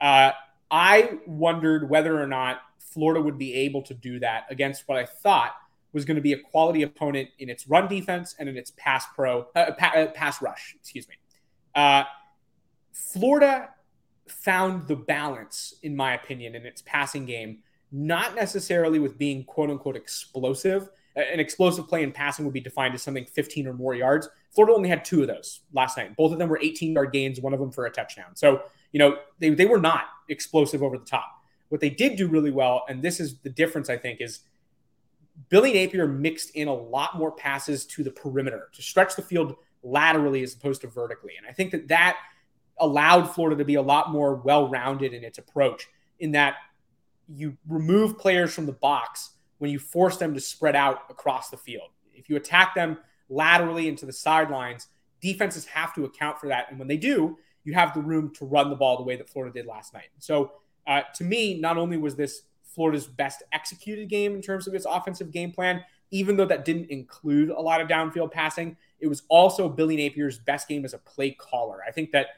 Uh, 0.00 0.30
I 0.70 1.18
wondered 1.26 1.88
whether 1.88 2.20
or 2.20 2.26
not 2.26 2.60
Florida 2.78 3.20
would 3.20 3.38
be 3.38 3.54
able 3.54 3.82
to 3.82 3.94
do 3.94 4.20
that 4.20 4.44
against 4.50 4.88
what 4.88 4.98
I 4.98 5.04
thought 5.04 5.54
was 5.94 6.04
going 6.04 6.16
to 6.16 6.20
be 6.20 6.34
a 6.34 6.38
quality 6.38 6.82
opponent 6.82 7.30
in 7.38 7.48
its 7.48 7.68
run 7.68 7.88
defense 7.88 8.34
and 8.38 8.48
in 8.48 8.56
its 8.56 8.72
pass 8.76 9.06
pro 9.14 9.46
uh, 9.54 9.70
pa- 9.78 9.92
uh, 9.96 10.06
pass 10.08 10.42
rush. 10.42 10.74
Excuse 10.78 11.08
me. 11.08 11.14
Uh, 11.74 12.04
Florida 12.92 13.70
found 14.28 14.86
the 14.88 14.96
balance, 14.96 15.74
in 15.82 15.96
my 15.96 16.14
opinion, 16.14 16.54
in 16.54 16.66
its 16.66 16.82
passing 16.82 17.24
game, 17.24 17.58
not 17.92 18.34
necessarily 18.34 18.98
with 18.98 19.16
being 19.16 19.44
quote 19.44 19.70
unquote 19.70 19.96
explosive. 19.96 20.90
An 21.16 21.38
explosive 21.38 21.86
play 21.86 22.02
in 22.02 22.10
passing 22.10 22.44
would 22.44 22.54
be 22.54 22.60
defined 22.60 22.92
as 22.94 23.02
something 23.02 23.24
15 23.24 23.68
or 23.68 23.72
more 23.72 23.94
yards. 23.94 24.28
Florida 24.50 24.74
only 24.74 24.88
had 24.88 25.04
two 25.04 25.22
of 25.22 25.28
those 25.28 25.60
last 25.72 25.96
night. 25.96 26.16
Both 26.16 26.32
of 26.32 26.38
them 26.38 26.48
were 26.48 26.58
18 26.60 26.92
yard 26.92 27.12
gains, 27.12 27.40
one 27.40 27.54
of 27.54 27.60
them 27.60 27.70
for 27.70 27.86
a 27.86 27.90
touchdown. 27.90 28.34
So, 28.34 28.62
you 28.90 28.98
know, 28.98 29.18
they, 29.38 29.50
they 29.50 29.66
were 29.66 29.80
not 29.80 30.06
explosive 30.28 30.82
over 30.82 30.98
the 30.98 31.04
top. 31.04 31.40
What 31.68 31.80
they 31.80 31.90
did 31.90 32.16
do 32.16 32.26
really 32.26 32.50
well, 32.50 32.84
and 32.88 33.00
this 33.02 33.20
is 33.20 33.38
the 33.38 33.50
difference, 33.50 33.88
I 33.88 33.96
think, 33.96 34.20
is 34.20 34.40
Billy 35.48 35.72
Napier 35.72 36.06
mixed 36.06 36.50
in 36.50 36.68
a 36.68 36.74
lot 36.74 37.18
more 37.18 37.32
passes 37.32 37.86
to 37.86 38.02
the 38.02 38.10
perimeter 38.10 38.68
to 38.74 38.82
stretch 38.82 39.16
the 39.16 39.22
field 39.22 39.56
laterally 39.82 40.42
as 40.42 40.54
opposed 40.54 40.80
to 40.82 40.86
vertically. 40.86 41.32
And 41.36 41.46
I 41.46 41.52
think 41.52 41.72
that 41.72 41.88
that 41.88 42.16
allowed 42.78 43.26
Florida 43.26 43.56
to 43.56 43.64
be 43.64 43.74
a 43.74 43.82
lot 43.82 44.10
more 44.10 44.36
well 44.36 44.68
rounded 44.68 45.12
in 45.12 45.24
its 45.24 45.38
approach, 45.38 45.86
in 46.18 46.32
that 46.32 46.56
you 47.28 47.56
remove 47.68 48.18
players 48.18 48.54
from 48.54 48.66
the 48.66 48.72
box 48.72 49.30
when 49.58 49.70
you 49.70 49.78
force 49.78 50.16
them 50.16 50.34
to 50.34 50.40
spread 50.40 50.76
out 50.76 51.02
across 51.10 51.50
the 51.50 51.56
field. 51.56 51.90
If 52.12 52.28
you 52.28 52.36
attack 52.36 52.74
them 52.74 52.98
laterally 53.28 53.88
into 53.88 54.06
the 54.06 54.12
sidelines, 54.12 54.88
defenses 55.20 55.64
have 55.66 55.94
to 55.94 56.04
account 56.04 56.38
for 56.38 56.48
that. 56.48 56.66
And 56.70 56.78
when 56.78 56.88
they 56.88 56.96
do, 56.96 57.38
you 57.64 57.72
have 57.72 57.94
the 57.94 58.00
room 58.00 58.32
to 58.34 58.44
run 58.44 58.70
the 58.70 58.76
ball 58.76 58.96
the 58.96 59.02
way 59.02 59.16
that 59.16 59.28
Florida 59.28 59.52
did 59.52 59.66
last 59.66 59.94
night. 59.94 60.08
So, 60.18 60.52
uh, 60.86 61.02
to 61.14 61.24
me, 61.24 61.58
not 61.58 61.78
only 61.78 61.96
was 61.96 62.14
this 62.14 62.42
Florida's 62.74 63.06
best 63.06 63.42
executed 63.52 64.08
game 64.08 64.34
in 64.34 64.42
terms 64.42 64.66
of 64.66 64.74
its 64.74 64.86
offensive 64.86 65.30
game 65.30 65.52
plan, 65.52 65.82
even 66.10 66.36
though 66.36 66.46
that 66.46 66.64
didn't 66.64 66.90
include 66.90 67.50
a 67.50 67.60
lot 67.60 67.80
of 67.80 67.88
downfield 67.88 68.32
passing. 68.32 68.76
It 69.00 69.06
was 69.06 69.22
also 69.28 69.68
Billy 69.68 69.96
Napier's 69.96 70.38
best 70.38 70.68
game 70.68 70.84
as 70.84 70.94
a 70.94 70.98
play 70.98 71.30
caller. 71.32 71.80
I 71.86 71.90
think 71.90 72.10
that, 72.12 72.28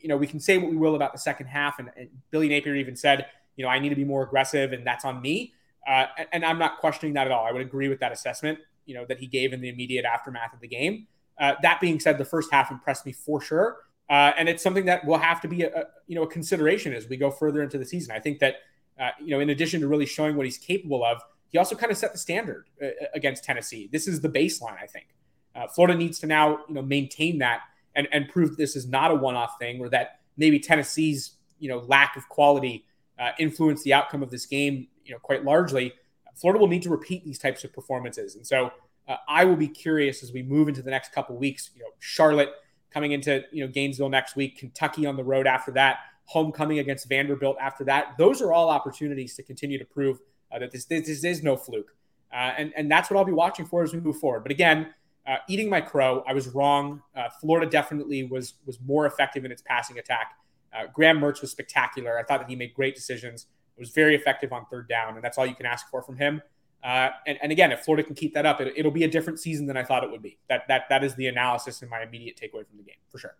you 0.00 0.08
know, 0.08 0.16
we 0.16 0.26
can 0.26 0.40
say 0.40 0.58
what 0.58 0.70
we 0.70 0.76
will 0.76 0.94
about 0.94 1.12
the 1.12 1.18
second 1.18 1.46
half, 1.46 1.78
and, 1.78 1.90
and 1.96 2.08
Billy 2.30 2.48
Napier 2.48 2.74
even 2.74 2.96
said, 2.96 3.26
you 3.56 3.64
know, 3.64 3.70
I 3.70 3.78
need 3.78 3.90
to 3.90 3.96
be 3.96 4.04
more 4.04 4.22
aggressive 4.22 4.72
and 4.72 4.86
that's 4.86 5.04
on 5.04 5.20
me. 5.20 5.52
Uh, 5.86 6.06
and 6.32 6.44
I'm 6.44 6.58
not 6.58 6.78
questioning 6.78 7.14
that 7.14 7.26
at 7.26 7.32
all. 7.32 7.46
I 7.46 7.52
would 7.52 7.62
agree 7.62 7.88
with 7.88 8.00
that 8.00 8.12
assessment, 8.12 8.58
you 8.86 8.94
know, 8.94 9.04
that 9.06 9.18
he 9.18 9.26
gave 9.26 9.52
in 9.52 9.60
the 9.60 9.68
immediate 9.68 10.04
aftermath 10.04 10.52
of 10.52 10.60
the 10.60 10.68
game. 10.68 11.06
Uh, 11.40 11.54
that 11.62 11.80
being 11.80 11.98
said, 11.98 12.18
the 12.18 12.24
first 12.24 12.52
half 12.52 12.70
impressed 12.70 13.06
me 13.06 13.12
for 13.12 13.40
sure. 13.40 13.78
Uh, 14.10 14.32
and 14.36 14.48
it's 14.48 14.62
something 14.62 14.86
that 14.86 15.04
will 15.04 15.18
have 15.18 15.40
to 15.40 15.48
be 15.48 15.62
a, 15.62 15.68
a, 15.68 15.84
you 16.06 16.14
know 16.14 16.22
a 16.22 16.26
consideration 16.26 16.94
as 16.94 17.08
we 17.08 17.16
go 17.16 17.30
further 17.30 17.62
into 17.62 17.78
the 17.78 17.84
season. 17.84 18.14
I 18.14 18.20
think 18.20 18.38
that 18.38 18.56
uh, 18.98 19.10
you 19.20 19.30
know 19.30 19.40
in 19.40 19.50
addition 19.50 19.80
to 19.80 19.88
really 19.88 20.06
showing 20.06 20.36
what 20.36 20.46
he's 20.46 20.58
capable 20.58 21.04
of, 21.04 21.20
he 21.48 21.58
also 21.58 21.74
kind 21.74 21.90
of 21.90 21.98
set 21.98 22.12
the 22.12 22.18
standard 22.18 22.66
uh, 22.82 22.88
against 23.14 23.44
Tennessee. 23.44 23.88
This 23.90 24.06
is 24.06 24.20
the 24.20 24.28
baseline. 24.28 24.76
I 24.82 24.86
think 24.86 25.06
uh, 25.54 25.66
Florida 25.68 25.96
needs 25.96 26.18
to 26.20 26.26
now 26.26 26.60
you 26.68 26.74
know 26.74 26.82
maintain 26.82 27.38
that 27.38 27.60
and 27.94 28.08
and 28.12 28.28
prove 28.28 28.56
this 28.56 28.76
is 28.76 28.86
not 28.86 29.10
a 29.10 29.14
one 29.14 29.34
off 29.34 29.58
thing 29.58 29.80
or 29.80 29.88
that 29.88 30.20
maybe 30.36 30.58
Tennessee's 30.58 31.32
you 31.58 31.68
know 31.68 31.78
lack 31.78 32.16
of 32.16 32.28
quality 32.28 32.84
uh, 33.18 33.30
influenced 33.38 33.84
the 33.84 33.92
outcome 33.92 34.22
of 34.22 34.30
this 34.30 34.46
game 34.46 34.88
you 35.04 35.12
know 35.12 35.18
quite 35.18 35.44
largely. 35.44 35.92
Florida 36.34 36.60
will 36.60 36.68
need 36.68 36.82
to 36.82 36.90
repeat 36.90 37.24
these 37.24 37.38
types 37.38 37.64
of 37.64 37.72
performances, 37.72 38.36
and 38.36 38.46
so 38.46 38.70
uh, 39.08 39.16
I 39.26 39.44
will 39.44 39.56
be 39.56 39.68
curious 39.68 40.22
as 40.22 40.32
we 40.32 40.42
move 40.42 40.68
into 40.68 40.82
the 40.82 40.90
next 40.90 41.12
couple 41.12 41.36
weeks. 41.36 41.70
You 41.74 41.82
know, 41.82 41.88
Charlotte 41.98 42.50
coming 42.90 43.12
into 43.12 43.42
you 43.50 43.64
know 43.64 43.72
Gainesville 43.72 44.08
next 44.08 44.36
week, 44.36 44.58
Kentucky 44.58 45.06
on 45.06 45.16
the 45.16 45.24
road 45.24 45.46
after 45.46 45.72
that, 45.72 45.98
homecoming 46.28 46.78
against 46.78 47.08
Vanderbilt 47.08 47.56
after 47.60 47.84
that. 47.84 48.14
Those 48.18 48.40
are 48.42 48.52
all 48.52 48.68
opportunities 48.68 49.34
to 49.36 49.42
continue 49.42 49.78
to 49.78 49.84
prove 49.84 50.20
uh, 50.52 50.58
that 50.58 50.70
this, 50.70 50.84
this, 50.84 51.06
this 51.06 51.24
is 51.24 51.42
no 51.42 51.56
fluke, 51.56 51.94
uh, 52.32 52.52
and 52.56 52.72
and 52.76 52.90
that's 52.90 53.10
what 53.10 53.16
I'll 53.16 53.24
be 53.24 53.32
watching 53.32 53.66
for 53.66 53.82
as 53.82 53.92
we 53.92 54.00
move 54.00 54.18
forward. 54.18 54.42
But 54.42 54.52
again. 54.52 54.94
Uh, 55.26 55.36
eating 55.46 55.68
my 55.68 55.78
crow, 55.78 56.24
I 56.26 56.32
was 56.32 56.48
wrong. 56.48 57.02
Uh, 57.14 57.28
Florida 57.38 57.70
definitely 57.70 58.24
was 58.24 58.54
was 58.64 58.78
more 58.80 59.04
effective 59.04 59.44
in 59.44 59.52
its 59.52 59.60
passing 59.60 59.98
attack. 59.98 60.32
Uh, 60.72 60.84
Graham 60.90 61.20
Mertz 61.20 61.42
was 61.42 61.50
spectacular. 61.50 62.18
I 62.18 62.22
thought 62.22 62.40
that 62.40 62.48
he 62.48 62.56
made 62.56 62.72
great 62.72 62.94
decisions. 62.94 63.46
It 63.76 63.80
was 63.80 63.90
very 63.90 64.14
effective 64.14 64.52
on 64.52 64.66
third 64.70 64.88
down, 64.88 65.16
and 65.16 65.22
that's 65.22 65.38
all 65.38 65.44
you 65.46 65.54
can 65.54 65.66
ask 65.66 65.88
for 65.90 66.02
from 66.02 66.16
him. 66.16 66.42
Uh, 66.82 67.10
and, 67.26 67.38
and, 67.42 67.50
again, 67.50 67.72
if 67.72 67.80
Florida 67.80 68.04
can 68.06 68.14
keep 68.14 68.34
that 68.34 68.46
up, 68.46 68.60
it, 68.60 68.84
will 68.84 68.92
be 68.92 69.02
a 69.02 69.08
different 69.08 69.40
season 69.40 69.66
than 69.66 69.76
I 69.76 69.82
thought 69.82 70.04
it 70.04 70.10
would 70.10 70.22
be. 70.22 70.38
That 70.48 70.62
that 70.68 70.84
that 70.90 71.02
is 71.02 71.14
the 71.16 71.26
analysis 71.26 71.82
and 71.82 71.90
my 71.90 72.02
immediate 72.02 72.36
takeaway 72.36 72.66
from 72.66 72.76
the 72.76 72.84
game 72.84 72.96
for 73.10 73.18
sure. 73.18 73.34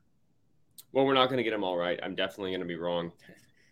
Well, 0.93 1.05
we're 1.05 1.15
not 1.15 1.27
going 1.27 1.39
to 1.39 1.43
get 1.43 1.51
them 1.51 1.65
all 1.65 1.77
right. 1.77 1.99
I'm 2.03 2.15
definitely 2.15 2.51
going 2.51 2.61
to 2.61 2.67
be 2.67 2.77
wrong, 2.77 3.13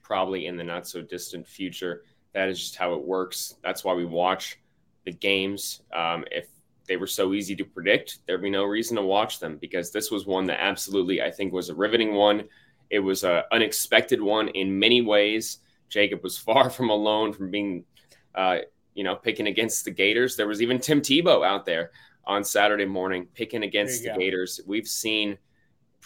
probably 0.03 0.47
in 0.47 0.57
the 0.57 0.65
not 0.65 0.87
so 0.87 1.03
distant 1.03 1.47
future. 1.47 2.03
That 2.35 2.49
is 2.49 2.61
just 2.61 2.77
how 2.77 2.95
it 2.95 3.03
works. 3.03 3.55
That's 3.63 3.85
why 3.85 3.95
we 3.95 4.05
watch 4.05 4.59
the 5.05 5.13
games. 5.13 5.83
Um, 5.95 6.25
if 6.31 6.49
they 6.87 6.97
were 6.97 7.07
so 7.07 7.33
easy 7.33 7.57
to 7.57 7.65
predict, 7.65 8.19
there'd 8.27 8.43
be 8.43 8.51
no 8.51 8.65
reason 8.65 8.97
to 8.97 9.03
watch 9.03 9.41
them 9.41 9.57
because 9.57 9.91
this 9.91 10.11
was 10.11 10.27
one 10.27 10.47
that 10.47 10.63
absolutely 10.63 11.23
I 11.23 11.31
think 11.31 11.53
was 11.53 11.71
a 11.71 11.75
riveting 11.75 12.15
one. 12.15 12.45
It 12.91 13.01
was 13.01 13.25
an 13.25 13.43
unexpected 13.51 14.21
one 14.21 14.49
in 14.49 14.79
many 14.79 15.01
ways. 15.01 15.59
Jacob 15.89 16.23
was 16.23 16.37
far 16.39 16.71
from 16.71 16.91
alone 16.91 17.33
from 17.33 17.51
being. 17.51 17.85
Uh, 18.35 18.59
you 18.97 19.05
know, 19.05 19.15
picking 19.15 19.47
against 19.47 19.85
the 19.85 19.91
Gators. 19.91 20.37
There 20.37 20.49
was 20.49 20.63
even 20.63 20.81
Tim 20.81 21.03
Tebow 21.03 21.47
out 21.47 21.67
there 21.67 21.91
on 22.27 22.43
Saturday 22.43 22.87
morning 22.87 23.29
picking 23.35 23.63
against 23.63 24.03
the 24.03 24.09
go. 24.09 24.17
Gators. 24.17 24.59
We've 24.67 24.89
seen 24.89 25.39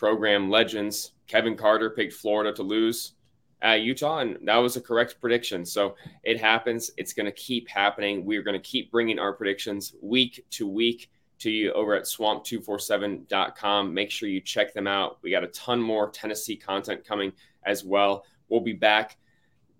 program 0.01 0.49
legends. 0.49 1.13
Kevin 1.27 1.55
Carter 1.55 1.91
picked 1.91 2.15
Florida 2.15 2.55
to 2.55 2.63
lose 2.63 3.13
at 3.61 3.83
Utah, 3.83 4.21
and 4.21 4.39
that 4.45 4.57
was 4.57 4.77
a 4.77 4.81
correct 4.81 5.21
prediction. 5.21 5.63
So 5.63 5.95
it 6.23 6.41
happens. 6.41 6.91
It's 6.97 7.13
going 7.13 7.27
to 7.27 7.33
keep 7.33 7.69
happening. 7.69 8.25
We're 8.25 8.43
going 8.43 8.59
to 8.59 8.67
keep 8.67 8.91
bringing 8.91 9.19
our 9.19 9.35
predictions 9.35 9.95
week 10.01 10.43
to 10.53 10.67
week 10.67 11.11
to 11.41 11.51
you 11.51 11.71
over 11.75 11.95
at 11.95 12.05
swamp247.com. 12.05 13.93
Make 13.93 14.11
sure 14.11 14.31
you 14.31 14.41
check 14.41 14.73
them 14.73 14.87
out. 14.87 15.19
We 15.21 15.31
got 15.31 15.45
a 15.45 15.49
ton 15.49 15.83
more 15.83 16.09
Tennessee 16.09 16.57
content 16.57 17.05
coming 17.05 17.31
as 17.65 17.85
well. 17.85 18.25
We'll 18.49 18.61
be 18.61 18.73
back 18.73 19.19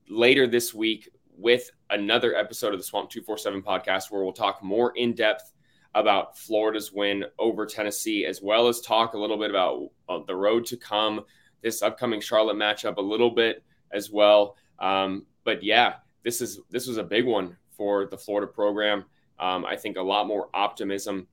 later 0.07 0.47
this 0.47 0.75
week 0.75 1.09
with 1.35 1.71
another 1.89 2.37
episode 2.37 2.75
of 2.75 2.79
the 2.79 2.85
Swamp 2.85 3.09
247 3.09 3.63
podcast 3.63 4.11
where 4.11 4.23
we'll 4.23 4.35
talk 4.35 4.63
more 4.63 4.93
in 4.97 5.15
depth 5.15 5.51
about 5.95 6.39
Florida's 6.39 6.93
win 6.93 7.25
over 7.39 7.67
Tennessee, 7.67 8.25
as 8.25 8.41
well 8.41 8.69
as 8.69 8.81
talk 8.81 9.15
a 9.15 9.19
little 9.19 9.39
bit 9.39 9.51
about 9.51 9.91
uh, 10.09 10.21
the 10.27 10.37
road 10.37 10.65
to 10.67 10.77
come, 10.77 11.25
this 11.63 11.83
upcoming 11.83 12.21
Charlotte 12.21 12.57
matchup 12.57 12.97
a 12.97 13.03
little 13.03 13.31
bit 13.31 13.65
as 13.93 14.11
well. 14.11 14.57
Um, 14.79 15.27
but 15.45 15.63
yeah, 15.63 15.95
this 16.25 16.41
is 16.41 16.61
this 16.71 16.87
was 16.87 16.97
a 16.97 17.03
big 17.03 17.27
one 17.27 17.57
for 17.71 18.07
the 18.07 18.19
Florida 18.19 18.47
program. 18.47 19.05
Um, 19.39 19.65
I 19.65 19.77
think 19.77 19.97
a 19.97 20.03
lot 20.03 20.27
more 20.27 20.49
optimism 20.55 21.27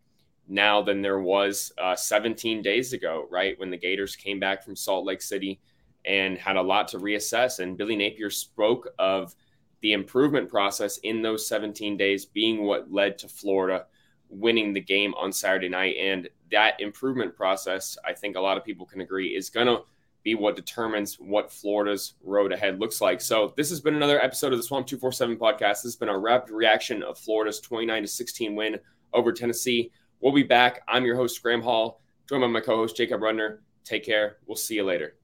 now 0.47 0.81
than 0.81 1.01
there 1.01 1.19
was 1.19 1.71
uh, 1.77 1.95
17 1.95 2.61
days 2.61 2.93
ago, 2.93 3.27
right 3.29 3.59
when 3.59 3.69
the 3.69 3.77
Gators 3.77 4.15
came 4.15 4.39
back 4.39 4.63
from 4.63 4.75
Salt 4.75 5.05
Lake 5.05 5.21
City 5.21 5.59
and 6.05 6.37
had 6.37 6.55
a 6.55 6.61
lot 6.61 6.87
to 6.89 6.99
reassess. 6.99 7.59
And 7.59 7.77
Billy 7.77 7.97
Napier 7.97 8.29
spoke 8.29 8.87
of 8.97 9.35
the 9.81 9.93
improvement 9.93 10.49
process 10.49 10.97
in 10.99 11.21
those 11.21 11.47
17 11.47 11.97
days 11.97 12.25
being 12.25 12.63
what 12.63 12.91
led 12.91 13.17
to 13.19 13.27
Florida 13.27 13.85
winning 14.29 14.73
the 14.73 14.81
game 14.81 15.13
on 15.15 15.31
Saturday 15.31 15.69
night. 15.69 15.95
And 15.99 16.29
that 16.51 16.79
improvement 16.79 17.35
process, 17.35 17.97
I 18.05 18.13
think 18.13 18.35
a 18.35 18.41
lot 18.41 18.57
of 18.57 18.63
people 18.63 18.85
can 18.85 19.01
agree, 19.01 19.35
is 19.35 19.49
going 19.49 19.67
to 19.67 19.81
be 20.23 20.35
what 20.35 20.55
determines 20.55 21.15
what 21.15 21.51
Florida's 21.51 22.15
road 22.23 22.51
ahead 22.51 22.79
looks 22.79 23.01
like. 23.01 23.21
So, 23.21 23.53
this 23.55 23.69
has 23.69 23.79
been 23.79 23.95
another 23.95 24.21
episode 24.21 24.51
of 24.51 24.59
the 24.59 24.63
Swamp 24.63 24.87
247 24.87 25.37
podcast. 25.37 25.75
This 25.75 25.83
has 25.83 25.95
been 25.95 26.09
our 26.09 26.19
rapid 26.19 26.51
reaction 26.51 27.03
of 27.03 27.17
Florida's 27.17 27.59
29 27.59 28.01
to 28.01 28.07
16 28.07 28.55
win 28.55 28.77
over 29.13 29.31
Tennessee. 29.31 29.91
We'll 30.19 30.33
be 30.33 30.43
back. 30.43 30.81
I'm 30.87 31.05
your 31.05 31.15
host, 31.15 31.41
Graham 31.41 31.61
Hall, 31.61 32.01
joined 32.27 32.41
by 32.41 32.47
my 32.47 32.61
co 32.61 32.77
host, 32.77 32.97
Jacob 32.97 33.21
Rudner. 33.21 33.59
Take 33.83 34.03
care. 34.03 34.37
We'll 34.45 34.57
see 34.57 34.75
you 34.75 34.83
later. 34.83 35.16